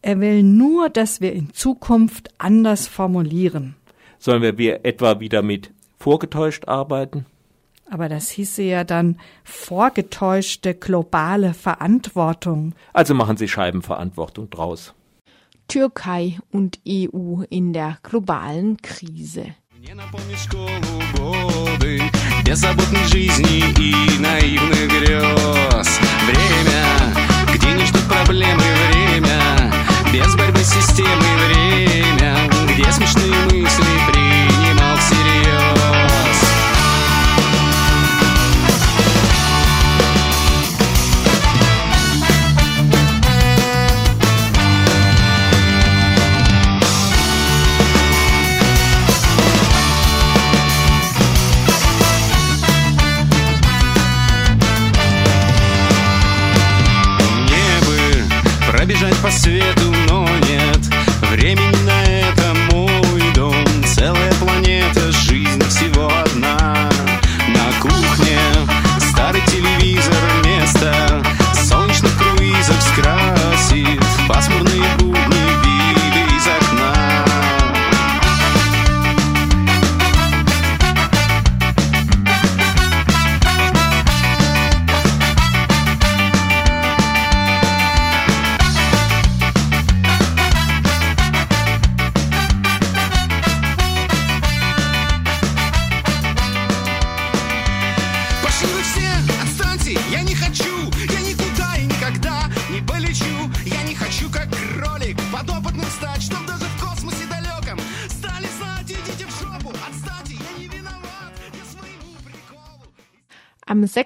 [0.02, 3.78] Er will nur, dass wir in Zukunft anders formulieren.
[4.20, 7.26] Sollen wir etwa wieder mit vorgetäuscht arbeiten?
[7.89, 12.75] Aber das hieße ja dann vorgetäuschte globale Verantwortung.
[12.93, 14.95] Also machen Sie Scheibenverantwortung draus.
[15.67, 19.55] Türkei und EU in der globalen Krise.
[22.51, 26.01] беззаботной жизни и наивных грез.
[26.27, 27.15] Время,
[27.55, 29.73] где не ждут проблемы, время,
[30.13, 35.94] без борьбы с системой, время, где смешные мысли принимал всерьез.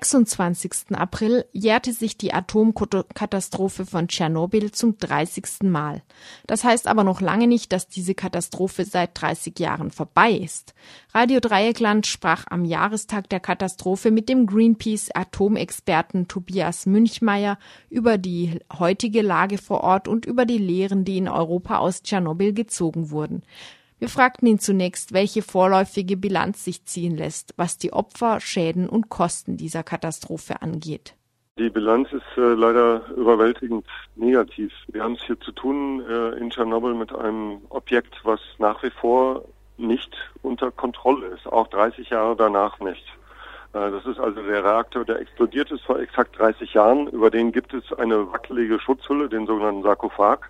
[0.09, 0.95] 26.
[0.95, 5.63] April jährte sich die Atomkatastrophe von Tschernobyl zum 30.
[5.63, 6.01] Mal.
[6.47, 10.73] Das heißt aber noch lange nicht, dass diese Katastrophe seit 30 Jahren vorbei ist.
[11.13, 19.21] Radio Dreieckland sprach am Jahrestag der Katastrophe mit dem Greenpeace-Atomexperten Tobias Münchmeier über die heutige
[19.21, 23.43] Lage vor Ort und über die Lehren, die in Europa aus Tschernobyl gezogen wurden.
[23.99, 29.09] Wir fragten ihn zunächst, welche vorläufige Bilanz sich ziehen lässt, was die Opfer, Schäden und
[29.09, 31.15] Kosten dieser Katastrophe angeht.
[31.57, 33.85] Die Bilanz ist äh, leider überwältigend
[34.15, 34.71] negativ.
[34.87, 38.89] Wir haben es hier zu tun äh, in Tschernobyl mit einem Objekt, was nach wie
[38.89, 39.43] vor
[39.77, 43.05] nicht unter Kontrolle ist, auch 30 Jahre danach nicht.
[43.73, 47.07] Äh, das ist also der Reaktor, der explodiert ist vor exakt 30 Jahren.
[47.07, 50.49] Über den gibt es eine wackelige Schutzhülle, den sogenannten Sarkophag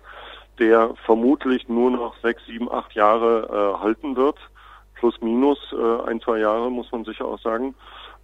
[0.60, 3.48] der vermutlich nur noch sechs, sieben, acht Jahre
[3.78, 4.36] äh, halten wird.
[4.94, 7.74] Plus minus äh, ein, zwei Jahre, muss man sicher auch sagen.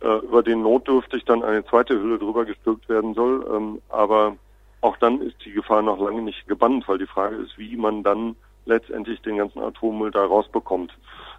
[0.00, 3.46] Äh, über den notdürftig dann eine zweite Hülle drüber gestülpt werden soll.
[3.52, 4.36] Ähm, aber
[4.82, 8.02] auch dann ist die Gefahr noch lange nicht gebannt, weil die Frage ist, wie man
[8.02, 8.36] dann
[8.66, 10.92] letztendlich den ganzen Atommüll da rausbekommt.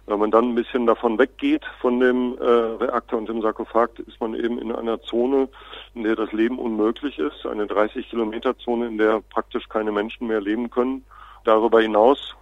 [0.06, 4.20] Wenn man dann ein bisschen davon weggeht, von dem äh, Reaktor und dem Sarkophag, ist
[4.20, 5.48] man eben in einer Zone,
[5.94, 7.46] in der das Leben unmöglich ist.
[7.46, 11.04] Eine 30 Kilometer Zone, in der praktisch keine Menschen mehr leben können.
[11.44, 12.34] Darüber hinaus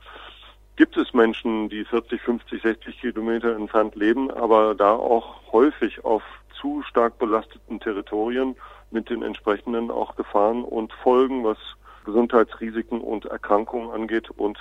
[0.76, 6.22] gibt es Menschen, die 40, 50, 60 Kilometer entfernt leben, aber da auch häufig auf
[6.61, 8.57] zu stark belasteten Territorien
[8.91, 11.59] mit den entsprechenden auch Gefahren und Folgen, was
[12.07, 14.57] Gesundheitsrisiken und Erkrankungen angeht und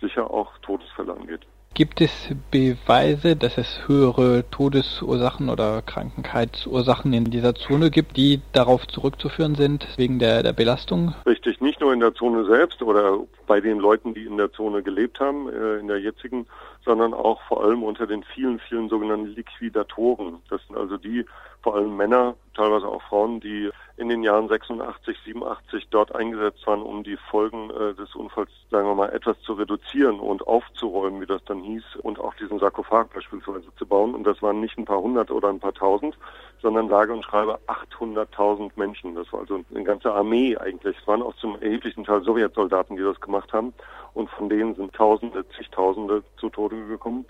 [0.00, 1.40] sicher auch Todesfälle angeht.
[1.74, 8.86] Gibt es Beweise, dass es höhere Todesursachen oder Krankheitsursachen in dieser Zone gibt, die darauf
[8.86, 11.14] zurückzuführen sind wegen der, der Belastung?
[11.26, 13.18] Richtig, nicht nur in der Zone selbst oder
[13.48, 16.46] bei den Leuten, die in der Zone gelebt haben, äh, in der jetzigen,
[16.84, 20.36] sondern auch vor allem unter den vielen, vielen sogenannten Liquidatoren.
[20.50, 21.26] Das sind also die,
[21.64, 26.82] vor allem Männer, teilweise auch Frauen, die in den Jahren 86, 87 dort eingesetzt waren,
[26.82, 31.26] um die Folgen äh, des Unfalls, sagen wir mal, etwas zu reduzieren und aufzuräumen, wie
[31.26, 34.14] das dann hieß, und auch diesen Sarkophag beispielsweise zu bauen.
[34.14, 36.18] Und das waren nicht ein paar hundert oder ein paar tausend,
[36.60, 39.14] sondern sage und schreibe 800.000 Menschen.
[39.14, 40.98] Das war also eine ganze Armee eigentlich.
[41.00, 43.72] Es waren auch zum erheblichen Teil Sowjetsoldaten, die das gemacht haben.
[44.12, 47.24] Und von denen sind Tausende, zigtausende zu Tode gekommen.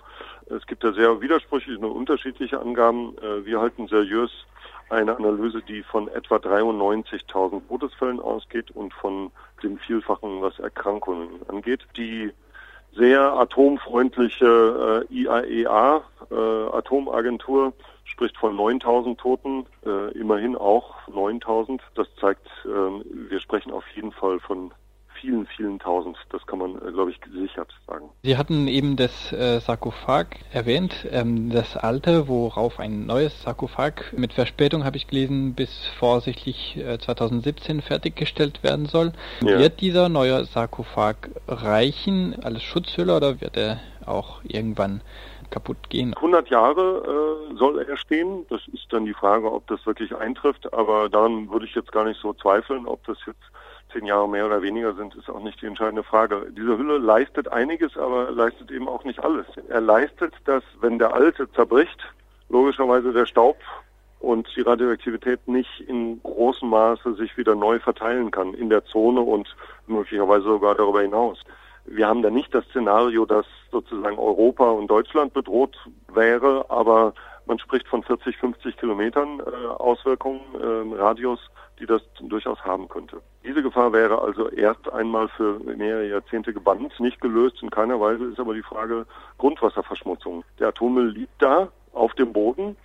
[0.47, 3.17] Es gibt da sehr widersprüchliche und unterschiedliche Angaben.
[3.17, 4.31] Äh, wir halten seriös
[4.89, 9.31] eine Analyse, die von etwa 93.000 Todesfällen ausgeht und von
[9.63, 11.87] dem Vielfachen, was Erkrankungen angeht.
[11.97, 12.31] Die
[12.95, 17.73] sehr atomfreundliche äh, IAEA, e äh, Atomagentur,
[18.05, 19.65] spricht von 9000 Toten,
[20.13, 21.81] immerhin auch 9000.
[21.95, 24.71] Das zeigt, äh, wir sprechen auf jeden Fall von
[25.19, 26.17] vielen, vielen Tausend.
[26.29, 28.09] Das kann man, äh, glaube ich, gesichert sagen.
[28.23, 34.33] Sie hatten eben das äh, Sarkophag erwähnt, ähm, das alte, worauf ein neues Sarkophag mit
[34.33, 39.13] Verspätung, habe ich gelesen, bis vorsichtlich äh, 2017 fertiggestellt werden soll.
[39.41, 39.59] Ja.
[39.59, 41.15] Wird dieser neue Sarkophag
[41.47, 45.01] reichen als Schutzhülle oder wird er auch irgendwann
[45.49, 46.13] kaputt gehen.
[46.15, 48.45] 100 Jahre äh, soll er stehen.
[48.49, 50.73] Das ist dann die Frage, ob das wirklich eintrifft.
[50.73, 53.43] Aber daran würde ich jetzt gar nicht so zweifeln, ob das jetzt
[53.95, 56.47] zehn Jahre mehr oder weniger sind, ist auch nicht die entscheidende Frage.
[56.51, 59.45] Diese Hülle leistet einiges, aber leistet eben auch nicht alles.
[59.69, 61.99] Er leistet, dass wenn der alte zerbricht,
[62.49, 63.57] logischerweise der Staub
[64.19, 69.21] und die Radioaktivität nicht in großem Maße sich wieder neu verteilen kann in der Zone
[69.21, 69.55] und
[69.87, 71.39] möglicherweise sogar darüber hinaus.
[71.85, 75.77] Wir haben da nicht das Szenario, dass sozusagen Europa und Deutschland bedroht
[76.13, 77.13] wäre, aber
[77.45, 81.39] man spricht von 40, 50 Kilometern äh, Auswirkungen, äh, Radius,
[81.79, 83.21] die das durchaus haben könnte.
[83.43, 87.61] Diese Gefahr wäre also erst einmal für mehrere Jahrzehnte gebannt, nicht gelöst.
[87.61, 89.05] In keiner Weise ist aber die Frage
[89.37, 90.43] Grundwasserverschmutzung.
[90.59, 92.75] Der Atommüll liegt da auf dem Boden.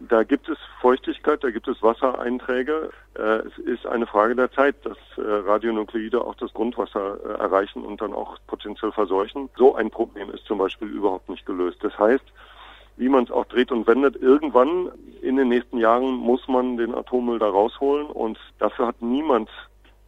[0.00, 2.88] Da gibt es Feuchtigkeit, da gibt es Wassereinträge.
[3.18, 7.84] Äh, es ist eine Frage der Zeit, dass äh, Radionukleide auch das Grundwasser äh, erreichen
[7.84, 9.50] und dann auch potenziell verseuchen.
[9.56, 11.78] So ein Problem ist zum Beispiel überhaupt nicht gelöst.
[11.82, 12.24] Das heißt,
[13.00, 14.90] wie man es auch dreht und wendet, irgendwann
[15.22, 19.48] in den nächsten Jahren muss man den Atommüll da rausholen und dafür hat niemand,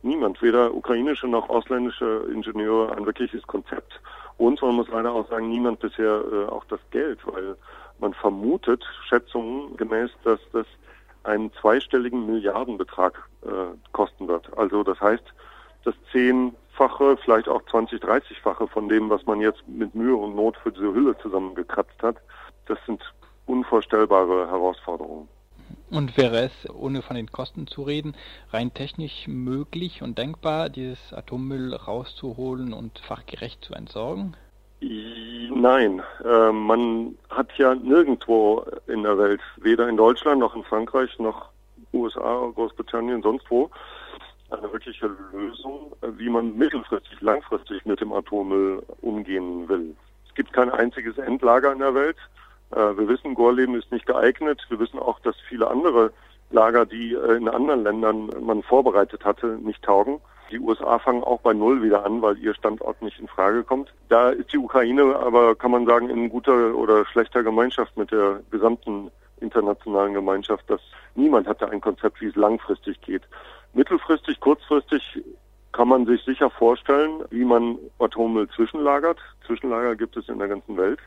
[0.02, 3.98] niemand, weder ukrainische noch ausländische Ingenieure ein wirkliches Konzept.
[4.36, 7.56] Und man muss leider auch sagen, niemand bisher äh, auch das Geld, weil
[7.98, 10.66] man vermutet, Schätzungen gemäß, dass das
[11.24, 14.50] einen zweistelligen Milliardenbetrag äh, kosten wird.
[14.58, 15.24] Also das heißt,
[15.84, 20.58] das zehnfache, vielleicht auch 20, 30-fache von dem, was man jetzt mit Mühe und Not
[20.58, 22.16] für diese Hülle zusammengekratzt hat,
[22.66, 23.02] das sind
[23.46, 25.28] unvorstellbare Herausforderungen.
[25.90, 28.14] Und wäre es, ohne von den Kosten zu reden,
[28.50, 34.34] rein technisch möglich und denkbar, dieses Atommüll rauszuholen und fachgerecht zu entsorgen?
[34.80, 41.18] Nein, äh, man hat ja nirgendwo in der Welt, weder in Deutschland noch in Frankreich
[41.18, 41.50] noch
[41.92, 43.70] USA, Großbritannien, sonst wo,
[44.50, 49.94] eine wirkliche Lösung, wie man mittelfristig, langfristig mit dem Atommüll umgehen will.
[50.28, 52.16] Es gibt kein einziges Endlager in der Welt.
[52.72, 54.64] Äh, wir wissen, Gorleben ist nicht geeignet.
[54.68, 56.12] Wir wissen auch, dass viele andere
[56.50, 60.20] Lager, die äh, in anderen Ländern man vorbereitet hatte, nicht taugen.
[60.50, 63.92] Die USA fangen auch bei Null wieder an, weil ihr Standort nicht in Frage kommt.
[64.10, 68.40] Da ist die Ukraine aber, kann man sagen, in guter oder schlechter Gemeinschaft mit der
[68.50, 69.10] gesamten
[69.40, 70.80] internationalen Gemeinschaft, dass
[71.14, 73.22] niemand hatte ein Konzept, wie es langfristig geht.
[73.72, 75.22] Mittelfristig, kurzfristig
[75.72, 79.18] kann man sich sicher vorstellen, wie man Atommüll zwischenlagert.
[79.46, 81.00] Zwischenlager gibt es in der ganzen Welt.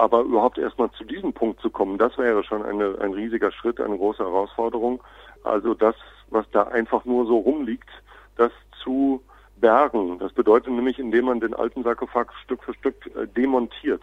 [0.00, 3.82] Aber überhaupt erstmal zu diesem Punkt zu kommen, das wäre schon eine, ein riesiger Schritt,
[3.82, 5.02] eine große Herausforderung.
[5.44, 5.94] Also das,
[6.30, 7.90] was da einfach nur so rumliegt,
[8.36, 8.50] das
[8.82, 9.22] zu
[9.58, 10.18] bergen.
[10.18, 14.00] Das bedeutet nämlich, indem man den alten Sarkophag Stück für Stück äh, demontiert.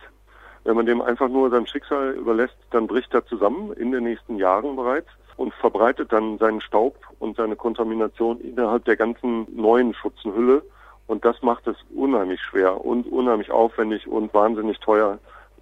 [0.66, 4.38] Wenn man dem einfach nur sein Schicksal überlässt, dann bricht er zusammen in den nächsten
[4.38, 10.62] Jahren bereits und verbreitet dann seinen Staub und seine Kontamination innerhalb der ganzen neuen Schutzhülle.
[11.08, 15.18] Und das macht es unheimlich schwer und unheimlich aufwendig und wahnsinnig teuer,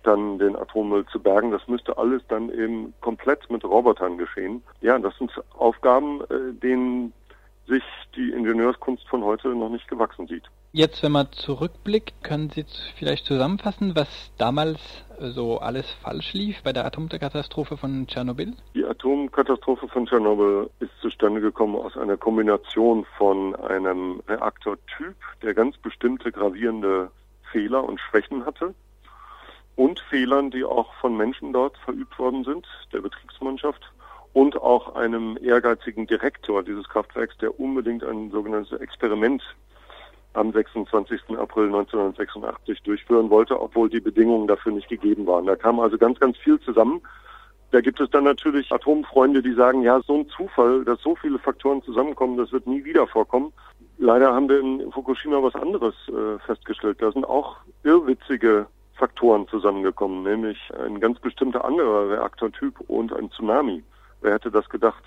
[0.06, 1.52] dann den Atommüll zu bergen.
[1.52, 4.62] Das müsste alles dann eben komplett mit Robotern geschehen.
[4.82, 7.14] Ja, das sind Aufgaben, äh, denen
[7.68, 7.84] sich
[8.16, 10.44] die Ingenieurskunst von heute noch nicht gewachsen sieht.
[10.72, 12.66] Jetzt, wenn man zurückblickt, können Sie
[12.98, 14.80] vielleicht zusammenfassen, was damals
[15.20, 18.54] so alles falsch lief bei der Atomkatastrophe von Tschernobyl?
[18.74, 25.78] Die Atomkatastrophe von Tschernobyl ist zustande gekommen aus einer Kombination von einem Reaktortyp, der ganz
[25.78, 27.10] bestimmte gravierende
[27.52, 28.74] Fehler und Schwächen hatte
[29.76, 33.82] und Fehlern, die auch von Menschen dort verübt worden sind, der Betriebsmannschaft
[34.34, 39.42] und auch einem ehrgeizigen Direktor dieses Kraftwerks, der unbedingt ein sogenanntes Experiment
[40.34, 41.38] am 26.
[41.38, 45.46] April 1986 durchführen wollte, obwohl die Bedingungen dafür nicht gegeben waren.
[45.46, 47.02] Da kam also ganz, ganz viel zusammen.
[47.72, 51.40] Da gibt es dann natürlich Atomfreunde, die sagen, ja, so ein Zufall, dass so viele
[51.40, 53.54] Faktoren zusammenkommen, das wird nie wieder vorkommen.
[53.98, 57.02] Leider haben wir in Fukushima was anderes äh, festgestellt.
[57.02, 63.84] Da sind auch irrwitzige Faktoren zusammengekommen, nämlich ein ganz bestimmter anderer Reaktortyp und ein Tsunami.
[64.22, 65.04] Wer hätte das gedacht?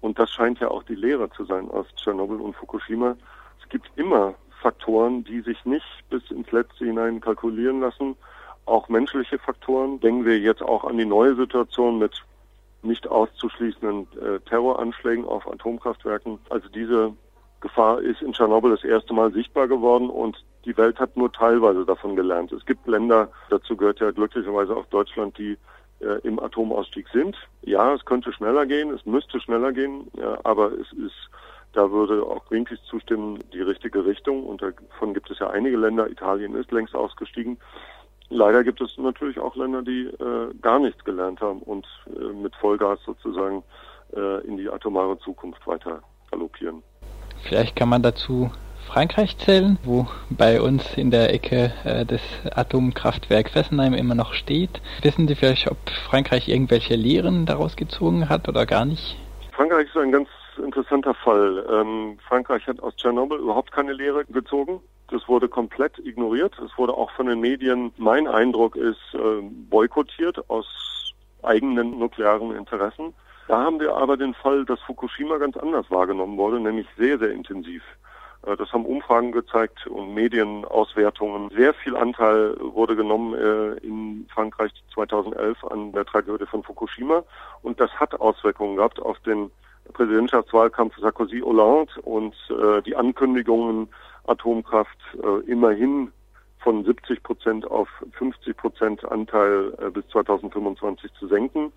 [0.00, 3.16] Und das scheint ja auch die Lehre zu sein aus Tschernobyl und Fukushima.
[3.62, 8.16] Es gibt immer Faktoren, die sich nicht bis ins Letzte hinein kalkulieren lassen.
[8.66, 10.00] Auch menschliche Faktoren.
[10.00, 12.24] Denken wir jetzt auch an die neue Situation mit
[12.82, 16.40] nicht auszuschließenden äh, Terroranschlägen auf Atomkraftwerken.
[16.50, 17.12] Also diese
[17.62, 21.86] Gefahr ist in Tschernobyl das erste Mal sichtbar geworden und die Welt hat nur teilweise
[21.86, 22.52] davon gelernt.
[22.52, 25.56] Es gibt Länder, dazu gehört ja glücklicherweise auch Deutschland, die
[26.00, 27.36] äh, im Atomausstieg sind.
[27.62, 31.30] Ja, es könnte schneller gehen, es müsste schneller gehen, ja, aber es ist,
[31.72, 34.44] da würde auch Greenpeace zustimmen, die richtige Richtung.
[34.44, 36.10] Und davon gibt es ja einige Länder.
[36.10, 37.58] Italien ist längst ausgestiegen.
[38.28, 42.54] Leider gibt es natürlich auch Länder, die äh, gar nichts gelernt haben und äh, mit
[42.56, 43.62] Vollgas sozusagen
[44.14, 46.82] äh, in die atomare Zukunft weiter galoppieren.
[47.44, 48.50] Vielleicht kann man dazu
[48.86, 52.20] Frankreich zählen, wo bei uns in der Ecke äh, das
[52.54, 54.82] Atomkraftwerk Fessenheim immer noch steht.
[55.00, 55.78] Wissen Sie vielleicht, ob
[56.10, 59.16] Frankreich irgendwelche Lehren daraus gezogen hat oder gar nicht?
[59.52, 60.28] Frankreich ist ein ganz
[60.62, 61.64] interessanter Fall.
[61.70, 64.80] Ähm, Frankreich hat aus Tschernobyl überhaupt keine Lehre gezogen.
[65.08, 66.54] Das wurde komplett ignoriert.
[66.58, 70.66] Es wurde auch von den Medien, mein Eindruck ist, äh, boykottiert aus
[71.42, 73.14] eigenen nuklearen Interessen.
[73.52, 77.32] Da haben wir aber den Fall, dass Fukushima ganz anders wahrgenommen wurde, nämlich sehr, sehr
[77.32, 77.82] intensiv.
[78.46, 81.50] Äh, das haben Umfragen gezeigt und Medienauswertungen.
[81.50, 87.24] Sehr viel Anteil wurde genommen äh, in Frankreich 2011 an der Tragödie von Fukushima.
[87.60, 89.50] Und das hat Auswirkungen gehabt auf den
[89.92, 93.86] Präsidentschaftswahlkampf Sarkozy-Hollande und äh, die Ankündigungen,
[94.24, 94.96] Atomkraft
[95.46, 96.10] immerhin
[96.60, 101.72] von 70 Prozent auf 50 Prozent Anteil bis 2025 zu senken.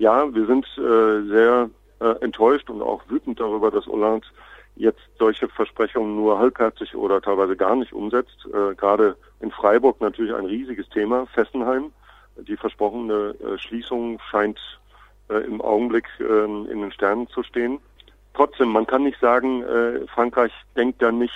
[0.00, 1.68] Ja, wir sind sehr
[2.20, 4.26] enttäuscht und auch wütend darüber, dass Hollande
[4.80, 8.46] jetzt solche Versprechungen nur halbherzig oder teilweise gar nicht umsetzt.
[8.46, 11.26] Äh, gerade in Freiburg natürlich ein riesiges Thema.
[11.26, 11.92] Fessenheim,
[12.36, 14.58] die versprochene äh, Schließung scheint
[15.28, 17.78] äh, im Augenblick ähm, in den Sternen zu stehen.
[18.32, 21.34] Trotzdem, man kann nicht sagen, äh, Frankreich denkt da nicht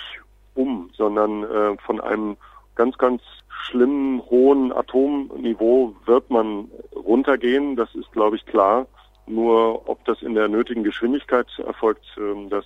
[0.55, 2.37] um, sondern äh, von einem
[2.75, 3.21] ganz, ganz
[3.63, 7.75] schlimmen, hohen Atomniveau wird man runtergehen.
[7.75, 8.87] Das ist, glaube ich, klar.
[9.27, 12.65] Nur ob das in der nötigen Geschwindigkeit erfolgt, ähm, das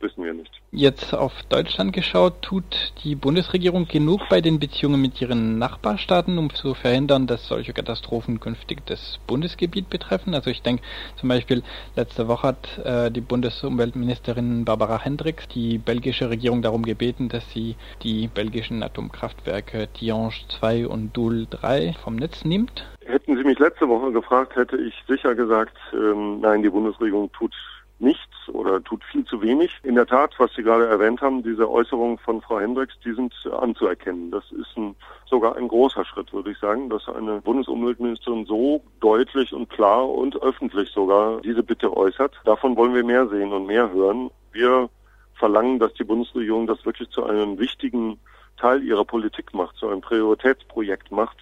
[0.00, 0.50] wissen wir nicht.
[0.70, 6.50] Jetzt auf Deutschland geschaut, tut die Bundesregierung genug bei den Beziehungen mit ihren Nachbarstaaten, um
[6.50, 10.34] zu verhindern, dass solche Katastrophen künftig das Bundesgebiet betreffen?
[10.34, 10.82] Also ich denke
[11.16, 11.62] zum Beispiel,
[11.96, 17.76] letzte Woche hat äh, die Bundesumweltministerin Barbara Hendricks die belgische Regierung darum gebeten, dass sie
[18.02, 22.84] die belgischen Atomkraftwerke Tihange 2 und Doel 3 vom Netz nimmt.
[23.04, 27.54] Hätten Sie mich letzte Woche gefragt, hätte ich sicher gesagt, ähm, nein, die Bundesregierung tut
[28.00, 29.72] nichts oder tut viel zu wenig.
[29.82, 33.32] In der Tat, was Sie gerade erwähnt haben, diese Äußerungen von Frau Hendricks, die sind
[33.52, 34.30] anzuerkennen.
[34.30, 34.94] Das ist ein,
[35.26, 40.40] sogar ein großer Schritt, würde ich sagen, dass eine Bundesumweltministerin so deutlich und klar und
[40.42, 42.34] öffentlich sogar diese Bitte äußert.
[42.44, 44.30] Davon wollen wir mehr sehen und mehr hören.
[44.52, 44.88] Wir
[45.34, 48.18] verlangen, dass die Bundesregierung das wirklich zu einem wichtigen
[48.56, 51.36] Teil ihrer Politik macht, zu einem Prioritätsprojekt macht,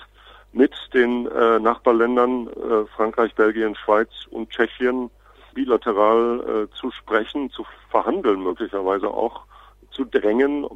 [0.53, 5.11] mit den äh, Nachbarländern äh, Frankreich, Belgien, Schweiz und Tschechien
[5.57, 9.47] bilateral äh, zu sprechen, zu verhandeln, möglicherweise auch
[9.91, 10.67] zu drängen,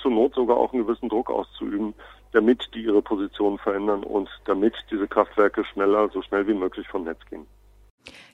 [0.00, 1.92] zur Not sogar auch einen gewissen Druck auszuüben,
[2.32, 7.04] damit die ihre Position verändern und damit diese Kraftwerke schneller, so schnell wie möglich vom
[7.04, 7.46] Netz gehen.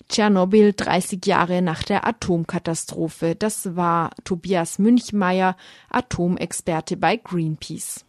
[0.08, 3.34] Tschernobyl 30 Jahre nach der Atomkatastrophe.
[3.34, 5.56] Das war Tobias Münchmeier,
[5.88, 8.04] Atomexperte bei Greenpeace.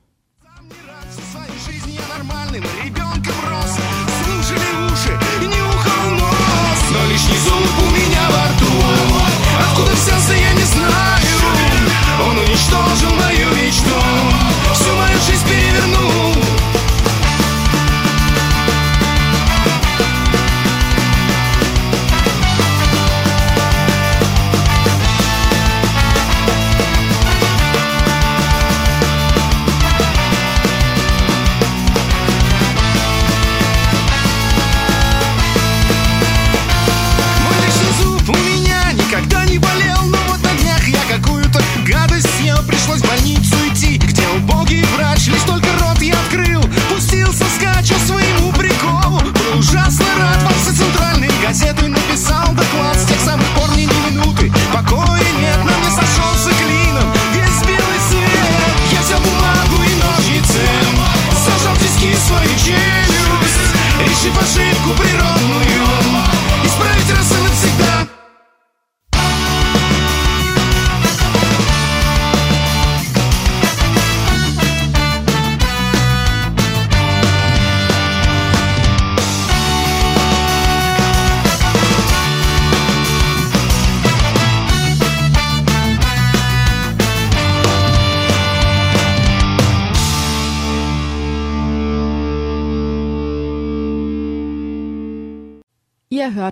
[7.16, 8.72] Лишний зуб у меня во рту.
[9.70, 11.26] Откуда взялся, я не знаю.
[12.28, 13.96] Он уничтожил мою мечту.
[14.74, 16.25] Всю мою жизнь перевернул
[51.58, 51.85] fazendo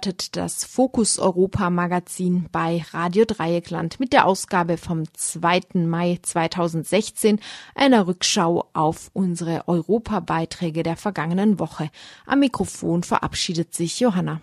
[0.03, 5.61] Hörtet das Fokus Europa Magazin bei Radio Dreieckland mit der Ausgabe vom 2.
[5.85, 7.39] Mai 2016,
[7.73, 11.89] einer Rückschau auf unsere Europabeiträge der vergangenen Woche.
[12.25, 14.41] Am Mikrofon verabschiedet sich Johanna.